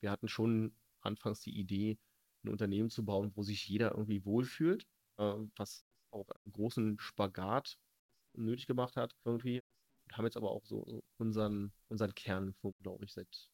Wir 0.00 0.10
hatten 0.10 0.28
schon 0.28 0.74
anfangs 1.00 1.40
die 1.40 1.58
Idee, 1.58 1.98
ein 2.44 2.50
Unternehmen 2.50 2.90
zu 2.90 3.04
bauen, 3.04 3.32
wo 3.34 3.42
sich 3.42 3.66
jeder 3.66 3.92
irgendwie 3.92 4.24
wohlfühlt, 4.24 4.86
äh, 5.18 5.34
was 5.56 5.84
auch 6.10 6.28
einen 6.44 6.52
großen 6.52 6.98
Spagat 6.98 7.78
nötig 8.34 8.66
gemacht 8.66 8.96
hat 8.96 9.16
irgendwie. 9.24 9.62
Und 10.04 10.16
haben 10.16 10.24
jetzt 10.24 10.36
aber 10.36 10.50
auch 10.50 10.64
so 10.64 11.02
unseren, 11.16 11.72
unseren 11.88 12.14
Kern, 12.14 12.54
glaube 12.80 13.04
ich, 13.04 13.12
seit 13.12 13.48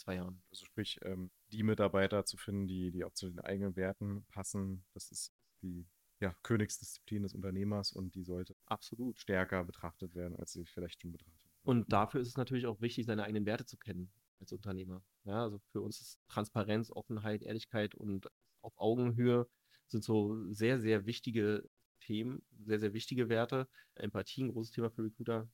zwei 0.00 0.16
Jahren. 0.16 0.42
Also 0.50 0.64
sprich, 0.66 0.98
ähm, 1.02 1.30
die 1.52 1.62
Mitarbeiter 1.62 2.24
zu 2.24 2.36
finden, 2.36 2.66
die, 2.66 2.90
die 2.90 3.04
auch 3.04 3.12
zu 3.12 3.28
den 3.28 3.40
eigenen 3.40 3.76
Werten 3.76 4.24
passen, 4.30 4.84
das 4.94 5.10
ist 5.10 5.32
die 5.62 5.86
ja, 6.20 6.34
Königsdisziplin 6.42 7.22
des 7.22 7.34
Unternehmers 7.34 7.92
und 7.92 8.14
die 8.14 8.24
sollte 8.24 8.54
absolut 8.66 9.18
stärker 9.18 9.64
betrachtet 9.64 10.14
werden, 10.14 10.36
als 10.36 10.52
sie 10.52 10.66
vielleicht 10.66 11.00
schon 11.00 11.12
betrachtet 11.12 11.42
wird. 11.44 11.50
Und 11.62 11.92
dafür 11.92 12.20
ist 12.20 12.28
es 12.28 12.36
natürlich 12.36 12.66
auch 12.66 12.80
wichtig, 12.80 13.06
seine 13.06 13.24
eigenen 13.24 13.46
Werte 13.46 13.64
zu 13.64 13.76
kennen 13.76 14.10
als 14.38 14.52
Unternehmer. 14.52 15.02
Ja, 15.24 15.42
also 15.42 15.58
für 15.72 15.80
uns 15.80 16.00
ist 16.00 16.20
Transparenz, 16.28 16.90
Offenheit, 16.90 17.42
Ehrlichkeit 17.42 17.94
und 17.94 18.28
auf 18.62 18.78
Augenhöhe 18.78 19.48
sind 19.86 20.04
so 20.04 20.36
sehr, 20.52 20.78
sehr 20.78 21.06
wichtige 21.06 21.68
Themen, 22.00 22.42
sehr, 22.64 22.78
sehr 22.78 22.92
wichtige 22.92 23.28
Werte. 23.28 23.68
Empathie, 23.94 24.44
ein 24.44 24.52
großes 24.52 24.72
Thema 24.72 24.90
für 24.90 25.04
Recruiter. 25.04 25.48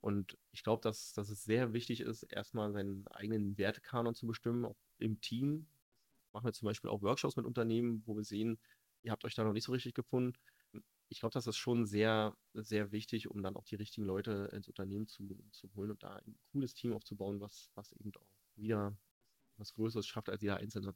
Und 0.00 0.38
ich 0.52 0.62
glaube, 0.62 0.82
dass, 0.82 1.12
dass 1.12 1.28
es 1.28 1.44
sehr 1.44 1.72
wichtig 1.72 2.00
ist, 2.00 2.22
erstmal 2.24 2.72
seinen 2.72 3.06
eigenen 3.08 3.58
Wertekanon 3.58 4.14
zu 4.14 4.26
bestimmen, 4.26 4.64
auch 4.64 4.76
im 4.98 5.20
Team. 5.20 5.66
Machen 6.32 6.46
wir 6.46 6.52
zum 6.52 6.66
Beispiel 6.66 6.90
auch 6.90 7.02
Workshops 7.02 7.36
mit 7.36 7.44
Unternehmen, 7.44 8.02
wo 8.06 8.16
wir 8.16 8.24
sehen, 8.24 8.58
ihr 9.02 9.12
habt 9.12 9.24
euch 9.24 9.34
da 9.34 9.44
noch 9.44 9.52
nicht 9.52 9.64
so 9.64 9.72
richtig 9.72 9.94
gefunden. 9.94 10.38
Ich 11.08 11.20
glaube, 11.20 11.32
das 11.32 11.46
ist 11.46 11.56
schon 11.56 11.86
sehr, 11.86 12.36
sehr 12.54 12.92
wichtig, 12.92 13.28
um 13.28 13.42
dann 13.42 13.56
auch 13.56 13.64
die 13.64 13.74
richtigen 13.74 14.06
Leute 14.06 14.48
ins 14.52 14.68
Unternehmen 14.68 15.06
zu, 15.06 15.26
zu 15.50 15.68
holen 15.74 15.90
und 15.90 16.02
da 16.02 16.16
ein 16.16 16.38
cooles 16.52 16.72
Team 16.72 16.92
aufzubauen, 16.92 17.40
was, 17.40 17.70
was 17.74 17.92
eben 17.92 18.12
auch 18.16 18.28
wieder 18.54 18.96
was 19.56 19.74
Größeres 19.74 20.06
schafft 20.06 20.30
als 20.30 20.40
jeder 20.40 20.58
Einzelne. 20.58 20.94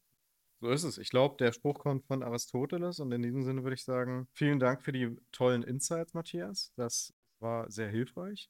So 0.61 0.71
ist 0.71 0.85
es. 0.85 0.99
Ich 0.99 1.11
glaube, 1.11 1.37
der 1.39 1.53
Spruch 1.53 1.81
kommt 1.81 2.07
von 2.07 2.23
Aristoteles 2.23 3.01
und 3.01 3.13
in 3.13 3.23
diesem 3.23 3.43
Sinne 3.43 3.65
würde 3.65 3.75
ich 3.75 3.85
sagen, 3.85 4.29
vielen 4.33 4.61
Dank 4.61 4.83
für 4.83 4.93
die 4.93 5.17
tollen 5.33 5.63
Insights, 5.63 6.15
Matthias. 6.15 6.73
Das 6.77 7.13
war 7.41 7.71
sehr 7.71 7.91
hilfreich 7.91 8.49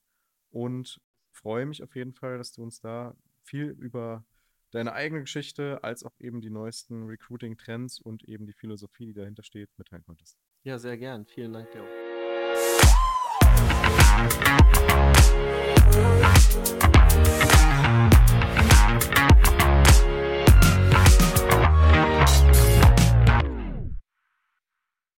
und 0.54 1.00
freue 1.32 1.66
mich 1.66 1.82
auf 1.82 1.96
jeden 1.96 2.14
Fall, 2.14 2.38
dass 2.38 2.52
du 2.52 2.62
uns 2.62 2.80
da 2.80 3.16
viel 3.42 3.70
über 3.70 4.24
deine 4.70 4.92
eigene 4.92 5.20
Geschichte 5.20 5.82
als 5.82 6.04
auch 6.04 6.14
eben 6.20 6.40
die 6.40 6.50
neuesten 6.50 7.04
Recruiting-Trends 7.04 8.00
und 8.00 8.22
eben 8.24 8.46
die 8.46 8.52
Philosophie, 8.52 9.06
die 9.06 9.14
dahinter 9.14 9.42
steht, 9.42 9.68
mitteilen 9.76 10.04
konntest. 10.04 10.38
Ja, 10.62 10.78
sehr 10.78 10.96
gern. 10.96 11.26
Vielen 11.26 11.52
Dank 11.52 11.70
dir 11.72 11.82
auch. 11.82 12.04